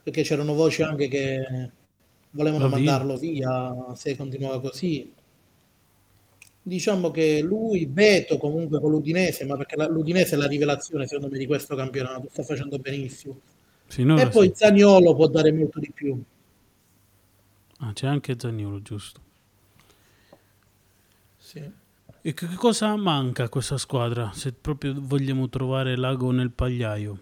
perché 0.00 0.22
c'erano 0.22 0.54
voci 0.54 0.82
anche 0.82 1.08
che 1.08 1.70
volevano 2.30 2.68
mandarlo 2.68 3.16
via 3.16 3.74
se 3.96 4.14
continuava 4.14 4.60
così 4.60 5.12
diciamo 6.66 7.12
che 7.12 7.42
lui, 7.42 7.86
Beto 7.86 8.38
comunque 8.38 8.80
con 8.80 8.90
l'Udinese, 8.90 9.44
ma 9.44 9.56
perché 9.56 9.76
la, 9.76 9.86
l'Udinese 9.86 10.34
è 10.34 10.38
la 10.38 10.48
rivelazione 10.48 11.06
secondo 11.06 11.30
me 11.30 11.38
di 11.38 11.46
questo 11.46 11.76
campionato, 11.76 12.26
sta 12.28 12.42
facendo 12.42 12.76
benissimo. 12.78 13.38
Finora 13.86 14.22
e 14.22 14.28
poi 14.28 14.48
sì. 14.48 14.54
Zaniolo 14.56 15.14
può 15.14 15.28
dare 15.28 15.52
molto 15.52 15.78
di 15.78 15.92
più. 15.94 16.20
Ah, 17.78 17.92
c'è 17.92 18.08
anche 18.08 18.34
Zaniolo, 18.36 18.82
giusto. 18.82 19.20
Sì. 21.36 21.62
E 22.20 22.34
che 22.34 22.46
cosa 22.56 22.96
manca 22.96 23.44
a 23.44 23.48
questa 23.48 23.78
squadra 23.78 24.32
se 24.34 24.52
proprio 24.52 24.92
vogliamo 24.96 25.48
trovare 25.48 25.96
l'ago 25.96 26.32
nel 26.32 26.50
pagliaio? 26.50 27.20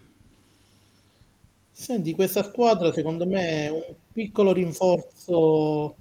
Senti, 1.71 2.13
questa 2.13 2.41
squadra 2.41 2.91
secondo 2.91 3.27
me 3.27 3.65
è 3.65 3.69
un 3.69 3.83
piccolo 4.11 4.53
rinforzo 4.53 5.95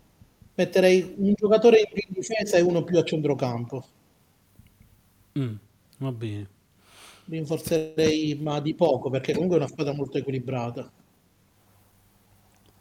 metterei 0.55 1.15
un 1.17 1.35
giocatore 1.35 1.81
in 1.81 2.07
difesa 2.09 2.57
e 2.57 2.61
uno 2.61 2.85
più 2.85 2.99
a 2.99 3.05
centrocampo. 3.05 3.85
Mm, 5.39 5.55
va 5.99 6.13
bene. 6.13 6.49
Rinforzerei, 7.27 8.39
ma 8.41 8.61
di 8.61 8.75
poco, 8.75 9.11
perché 9.11 9.33
comunque 9.33 9.57
è 9.57 9.61
una 9.61 9.69
squadra 9.69 9.95
molto 9.95 10.19
equilibrata. 10.19 10.91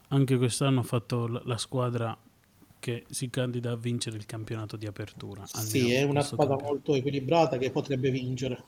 Anche 0.09 0.37
quest'anno 0.37 0.81
ha 0.81 0.83
fatto 0.83 1.27
la, 1.27 1.41
la 1.45 1.57
squadra 1.57 2.17
che 2.79 3.05
si 3.09 3.29
candida 3.29 3.71
a 3.71 3.75
vincere 3.77 4.17
il 4.17 4.25
campionato 4.25 4.75
di 4.75 4.85
apertura. 4.85 5.45
Sì, 5.45 5.93
è 5.93 6.03
una 6.03 6.21
squadra 6.21 6.57
campionato. 6.57 6.73
molto 6.73 6.95
equilibrata 6.95 7.57
che 7.57 7.71
potrebbe 7.71 8.11
vincere. 8.11 8.63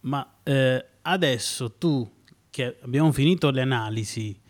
Ma 0.00 0.38
eh, 0.42 0.84
adesso 1.02 1.72
tu, 1.72 2.10
che 2.48 2.78
abbiamo 2.80 3.12
finito 3.12 3.50
le 3.50 3.60
analisi, 3.60 4.40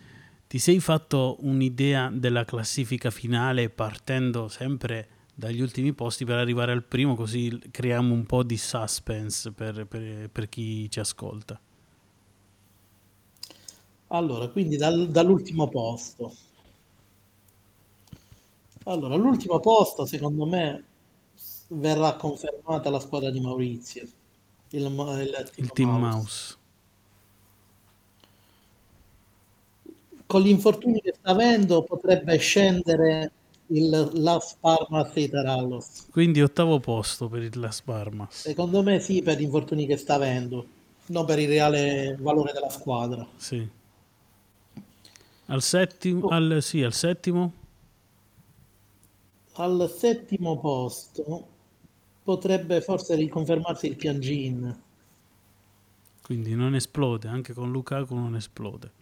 ti 0.49 0.59
sei 0.59 0.81
fatto 0.81 1.37
un'idea 1.41 2.11
della 2.11 2.45
classifica 2.47 3.11
finale 3.11 3.69
partendo 3.69 4.49
sempre 4.49 5.09
dagli 5.35 5.61
ultimi 5.61 5.93
posti 5.93 6.25
per 6.25 6.39
arrivare 6.39 6.73
al 6.73 6.83
primo, 6.83 7.15
così 7.15 7.57
creiamo 7.71 8.13
un 8.13 8.25
po' 8.25 8.43
di 8.43 8.57
suspense 8.57 9.53
per, 9.53 9.87
per, 9.87 10.29
per 10.31 10.49
chi 10.49 10.91
ci 10.91 10.99
ascolta. 10.99 11.61
Allora, 14.09 14.49
quindi 14.49 14.77
dal, 14.77 15.09
dall'ultimo 15.11 15.69
posto. 15.69 16.35
Allora, 18.85 19.15
all'ultimo 19.15 19.61
posto, 19.61 20.07
secondo 20.07 20.47
me, 20.47 20.85
verrà 21.69 22.17
confermata 22.17 22.89
la 22.89 23.01
squadra 23.01 23.31
di 23.31 23.39
Maurizio. 23.41 24.09
Il, 24.71 24.83
il, 24.83 25.51
il 25.57 25.73
Team 25.73 25.91
Mouse. 25.91 26.01
Mouse. 26.01 26.58
Con 30.29 30.43
gli 30.43 30.49
infortuni 30.49 31.01
che 31.01 31.15
sta 31.19 31.31
avendo 31.31 31.83
potrebbe 31.85 32.37
scendere 32.37 33.33
il 33.69 34.11
Las 34.17 34.57
Parmas 34.61 35.11
e 35.15 35.29
Tarallos. 35.31 36.09
Quindi 36.11 36.43
ottavo 36.43 36.79
posto 36.81 37.29
per 37.29 37.43
il 37.43 37.59
Las 37.59 37.81
Parmas. 37.81 38.43
Secondo 38.43 38.83
me 38.83 39.01
sì, 39.01 39.23
per 39.23 39.39
gli 39.39 39.43
infortuni 39.43 39.87
che 39.87 39.97
sta 39.97 40.15
avendo, 40.15 40.67
non 41.07 41.25
per 41.25 41.39
il 41.39 41.49
reale 41.49 42.15
valore 42.21 42.53
della 42.53 42.69
squadra. 42.69 43.27
Sì. 43.37 43.67
Al 45.47 45.63
settimo, 45.63 46.27
oh. 46.27 46.29
al, 46.29 46.59
sì, 46.61 46.83
al 46.83 46.93
settimo? 46.93 47.53
Al 49.55 49.91
settimo 49.97 50.61
posto 50.61 51.47
potrebbe 52.23 52.83
forse 52.83 53.15
riconfermarsi 53.15 53.87
il 53.87 53.97
Piangin. 53.97 54.83
Quindi 56.23 56.55
non 56.55 56.75
esplode, 56.75 57.29
anche 57.29 57.55
con 57.55 57.71
Lukaku 57.71 58.15
non 58.15 58.37
esplode. 58.37 58.93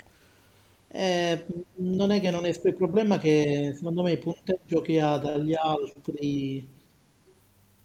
Eh, 0.98 1.44
non 1.74 2.10
è 2.10 2.22
che 2.22 2.30
non 2.30 2.46
è 2.46 2.48
il 2.48 2.74
problema 2.74 3.18
che 3.18 3.74
secondo 3.76 4.02
me 4.02 4.12
il 4.12 4.18
punteggio 4.18 4.80
che 4.80 4.98
ha 4.98 5.18
dagli 5.18 5.52
altri 5.52 6.66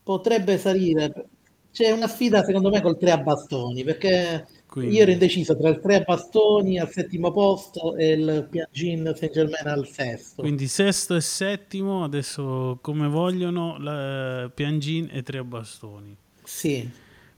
potrebbe 0.01 0.57
salire. 0.57 1.27
C'è 1.73 1.91
una 1.91 2.07
sfida 2.07 2.41
secondo 2.45 2.69
me 2.69 2.81
col 2.81 2.97
3 2.97 3.11
a 3.11 3.17
bastoni 3.17 3.83
perché 3.83 4.47
Quindi. 4.65 4.95
io 4.95 5.01
ero 5.01 5.11
indeciso 5.11 5.57
tra 5.57 5.67
il 5.67 5.81
3 5.81 5.95
a 5.95 6.03
bastoni 6.03 6.79
al 6.79 6.89
settimo 6.89 7.33
posto 7.33 7.97
e 7.97 8.11
il 8.11 8.47
Piagin 8.49 9.11
Saint 9.13 9.33
Germain 9.33 9.67
al 9.67 9.85
sesto. 9.87 10.41
Quindi 10.41 10.67
sesto 10.69 11.13
e 11.13 11.21
settimo 11.21 12.05
adesso 12.05 12.79
come 12.81 13.09
vogliono 13.09 13.77
la, 13.77 14.49
Piangin 14.53 15.09
e 15.11 15.21
3 15.21 15.37
a 15.37 15.43
bastoni. 15.43 16.15
Sì. 16.45 16.89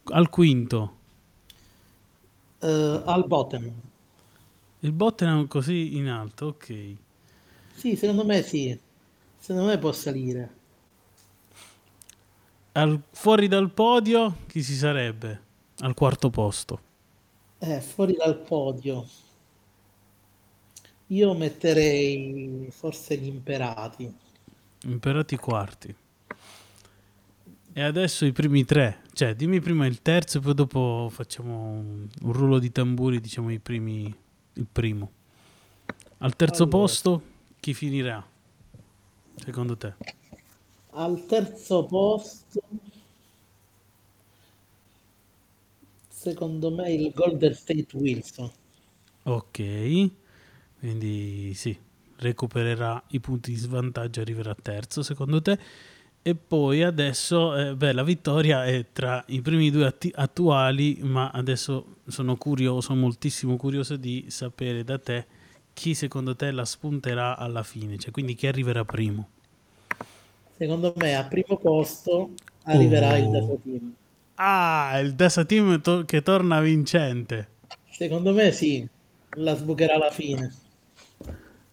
Al 0.04 0.30
quinto. 0.30 0.98
Uh, 2.60 3.02
al 3.06 3.26
bottom. 3.26 3.92
Il 4.84 4.92
Bottenham 4.92 5.48
così 5.48 5.96
in 5.96 6.10
alto, 6.10 6.48
ok. 6.48 6.96
Sì, 7.74 7.96
secondo 7.96 8.26
me 8.26 8.42
sì. 8.42 8.78
Secondo 9.40 9.70
me 9.70 9.78
può 9.78 9.94
salire. 9.94 10.56
Al, 12.74 13.02
fuori 13.12 13.48
dal 13.48 13.72
podio 13.72 14.40
chi 14.46 14.62
si 14.62 14.76
sarebbe? 14.76 15.42
Al 15.80 15.94
quarto 15.94 16.30
posto. 16.30 16.82
Eh, 17.60 17.80
fuori 17.80 18.16
dal 18.18 18.38
podio. 18.40 19.08
Io 21.08 21.34
metterei 21.34 22.68
forse 22.70 23.18
gli 23.18 23.28
imperati. 23.28 24.14
Imperati 24.84 25.38
quarti. 25.38 25.96
E 27.72 27.82
adesso 27.82 28.26
i 28.26 28.34
primi 28.34 28.66
tre. 28.66 29.04
Cioè, 29.14 29.34
dimmi 29.34 29.62
prima 29.62 29.86
il 29.86 30.02
terzo 30.02 30.40
e 30.40 30.42
poi 30.42 30.54
dopo 30.54 31.08
facciamo 31.10 31.70
un, 31.70 32.06
un 32.22 32.32
rullo 32.34 32.60
di 32.60 32.72
tamburi, 32.72 33.22
diciamo 33.22 33.50
i 33.50 33.60
primi 33.60 34.14
il 34.54 34.68
primo. 34.72 35.12
Al 36.20 36.36
terzo 36.36 36.64
allora. 36.64 36.78
posto 36.78 37.24
chi 37.60 37.74
finirà? 37.74 38.26
Secondo 39.36 39.78
te? 39.78 39.94
Al 40.92 41.26
terzo 41.26 41.86
posto 41.86 42.62
secondo 46.24 46.72
me 46.72 46.90
il 46.94 47.12
Golden 47.14 47.54
State 47.54 47.88
Wilson. 47.94 48.50
Ok, 49.24 50.10
quindi 50.80 51.54
sì, 51.54 51.78
recupererà 52.18 53.02
i 53.10 53.20
punti 53.20 53.52
di 53.52 53.58
svantaggio, 53.58 54.22
arriverà 54.22 54.56
terzo 54.56 55.04
secondo 55.04 55.42
te. 55.42 55.60
E 56.26 56.36
poi 56.36 56.84
adesso, 56.84 57.54
eh, 57.54 57.76
beh, 57.76 57.92
la 57.92 58.04
vittoria 58.04 58.64
è 58.64 58.86
tra 58.94 59.22
i 59.28 59.42
primi 59.42 59.70
due 59.70 59.88
atti- 59.88 60.12
attuali, 60.16 61.00
ma 61.02 61.30
adesso 61.32 61.98
sono 62.08 62.38
curioso, 62.38 62.96
moltissimo 62.96 63.58
curioso 63.58 63.98
di 63.98 64.28
sapere 64.30 64.86
da 64.86 64.98
te 64.98 65.26
chi 65.74 65.94
secondo 65.94 66.34
te 66.34 66.52
la 66.52 66.64
spunterà 66.64 67.36
alla 67.36 67.64
fine, 67.64 67.98
cioè 67.98 68.12
quindi 68.12 68.36
chi 68.36 68.48
arriverà 68.48 68.86
primo. 68.86 69.28
Secondo 70.56 70.94
me 70.96 71.14
al 71.14 71.28
primo 71.28 71.58
posto 71.58 72.30
arriverà 72.64 73.14
oh. 73.14 73.18
il 73.18 73.30
Dasa 73.30 73.56
Team. 73.62 73.94
Ah, 74.36 75.00
il 75.00 75.16
Dasa 75.16 75.44
Team 75.44 75.82
to- 75.82 76.06
che 76.06 76.22
torna 76.22 76.62
vincente. 76.62 77.50
Secondo 77.90 78.32
me 78.32 78.54
sì, 78.54 78.88
la 79.32 79.56
sbucherà 79.56 79.96
alla 79.96 80.10
fine. 80.10 80.54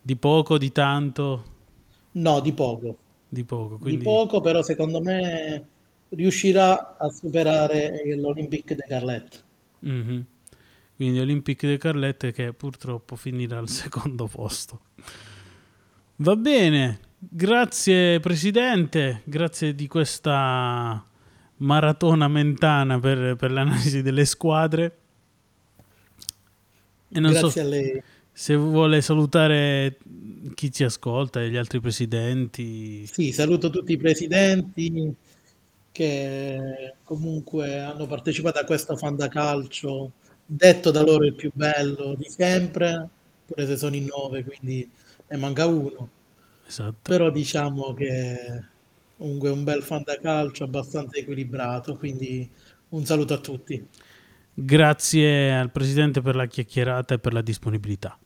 Di 0.02 0.16
poco, 0.16 0.58
di 0.58 0.72
tanto? 0.72 1.44
No, 2.12 2.40
di 2.40 2.52
poco. 2.52 2.96
Di 3.32 3.44
poco, 3.44 3.78
quindi... 3.78 3.98
Di 3.98 4.04
poco, 4.04 4.40
però 4.40 4.60
secondo 4.62 5.00
me 5.00 5.66
riuscirà 6.10 6.96
a 6.98 7.08
superare 7.08 8.02
l'Olympique 8.16 8.74
de 8.74 8.84
Carlette. 8.86 9.38
Mm-hmm. 9.86 10.20
Quindi 10.96 11.18
Olympique 11.20 11.68
de 11.68 11.78
Carlette 11.78 12.32
che 12.32 12.52
purtroppo 12.52 13.16
finirà 13.16 13.58
al 13.58 13.68
secondo 13.70 14.26
posto. 14.26 14.80
Va 16.16 16.36
bene, 16.36 16.98
Grazie 17.22 18.18
Presidente, 18.18 19.20
grazie 19.24 19.74
di 19.74 19.86
questa 19.86 21.04
maratona 21.56 22.28
mentana 22.28 22.98
per, 22.98 23.36
per 23.36 23.52
l'analisi 23.52 24.00
delle 24.00 24.24
squadre. 24.24 24.96
Grazie 27.08 27.50
so 27.50 27.60
a 27.60 27.64
lei. 27.64 28.02
Se 28.40 28.56
vuole 28.56 29.02
salutare 29.02 29.98
chi 30.54 30.72
ci 30.72 30.82
ascolta 30.82 31.42
e 31.42 31.50
gli 31.50 31.58
altri 31.58 31.78
presidenti. 31.78 33.06
Sì, 33.06 33.32
saluto 33.32 33.68
tutti 33.68 33.92
i 33.92 33.98
presidenti 33.98 35.14
che 35.92 36.94
comunque 37.04 37.80
hanno 37.80 38.06
partecipato 38.06 38.58
a 38.58 38.64
questo 38.64 38.96
fandacalcio, 38.96 40.12
detto 40.46 40.90
da 40.90 41.02
loro 41.02 41.26
il 41.26 41.34
più 41.34 41.50
bello 41.52 42.14
di 42.14 42.30
sempre, 42.30 43.06
pure 43.44 43.66
se 43.66 43.76
sono 43.76 43.94
in 43.94 44.06
nove, 44.06 44.42
quindi 44.42 44.90
ne 45.28 45.36
manca 45.36 45.66
uno. 45.66 46.08
Esatto. 46.66 46.96
Però 47.02 47.30
diciamo 47.30 47.92
che 47.92 48.64
comunque 49.18 49.50
è 49.50 49.52
un 49.52 49.64
bel 49.64 49.82
fandacalcio 49.82 50.64
abbastanza 50.64 51.18
equilibrato, 51.18 51.94
quindi 51.98 52.48
un 52.88 53.04
saluto 53.04 53.34
a 53.34 53.38
tutti. 53.38 53.86
Grazie 54.54 55.52
al 55.52 55.70
Presidente 55.70 56.22
per 56.22 56.36
la 56.36 56.46
chiacchierata 56.46 57.16
e 57.16 57.18
per 57.18 57.34
la 57.34 57.42
disponibilità. 57.42 58.18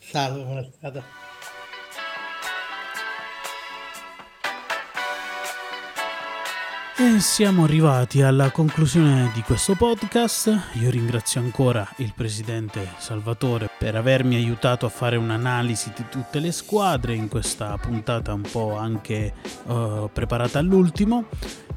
Salud, 0.00 0.44
buenas. 0.44 1.04
E 7.00 7.18
siamo 7.18 7.64
arrivati 7.64 8.20
alla 8.20 8.50
conclusione 8.50 9.30
di 9.32 9.40
questo 9.40 9.74
podcast. 9.74 10.74
Io 10.74 10.90
ringrazio 10.90 11.40
ancora 11.40 11.88
il 11.96 12.12
presidente 12.14 12.92
Salvatore 12.98 13.70
per 13.78 13.96
avermi 13.96 14.34
aiutato 14.34 14.84
a 14.84 14.90
fare 14.90 15.16
un'analisi 15.16 15.94
di 15.96 16.04
tutte 16.10 16.40
le 16.40 16.52
squadre 16.52 17.14
in 17.14 17.28
questa 17.28 17.78
puntata 17.78 18.34
un 18.34 18.42
po' 18.42 18.76
anche 18.76 19.32
uh, 19.64 20.10
preparata 20.12 20.58
all'ultimo 20.58 21.24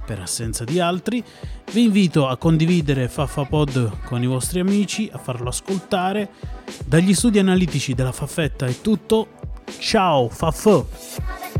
per 0.05 0.19
assenza 0.19 0.65
di 0.65 0.81
altri. 0.81 1.23
Vi 1.71 1.83
invito 1.83 2.27
a 2.27 2.35
condividere 2.35 3.07
FaffaPod 3.07 4.03
con 4.03 4.21
i 4.23 4.27
vostri 4.27 4.59
amici, 4.59 5.09
a 5.09 5.19
farlo 5.19 5.47
ascoltare. 5.47 6.31
Dagli 6.85 7.13
studi 7.13 7.39
analitici 7.39 7.93
della 7.93 8.11
Faffetta 8.11 8.65
è 8.65 8.81
tutto. 8.81 9.29
Ciao 9.79 10.27
Faffo! 10.27 11.52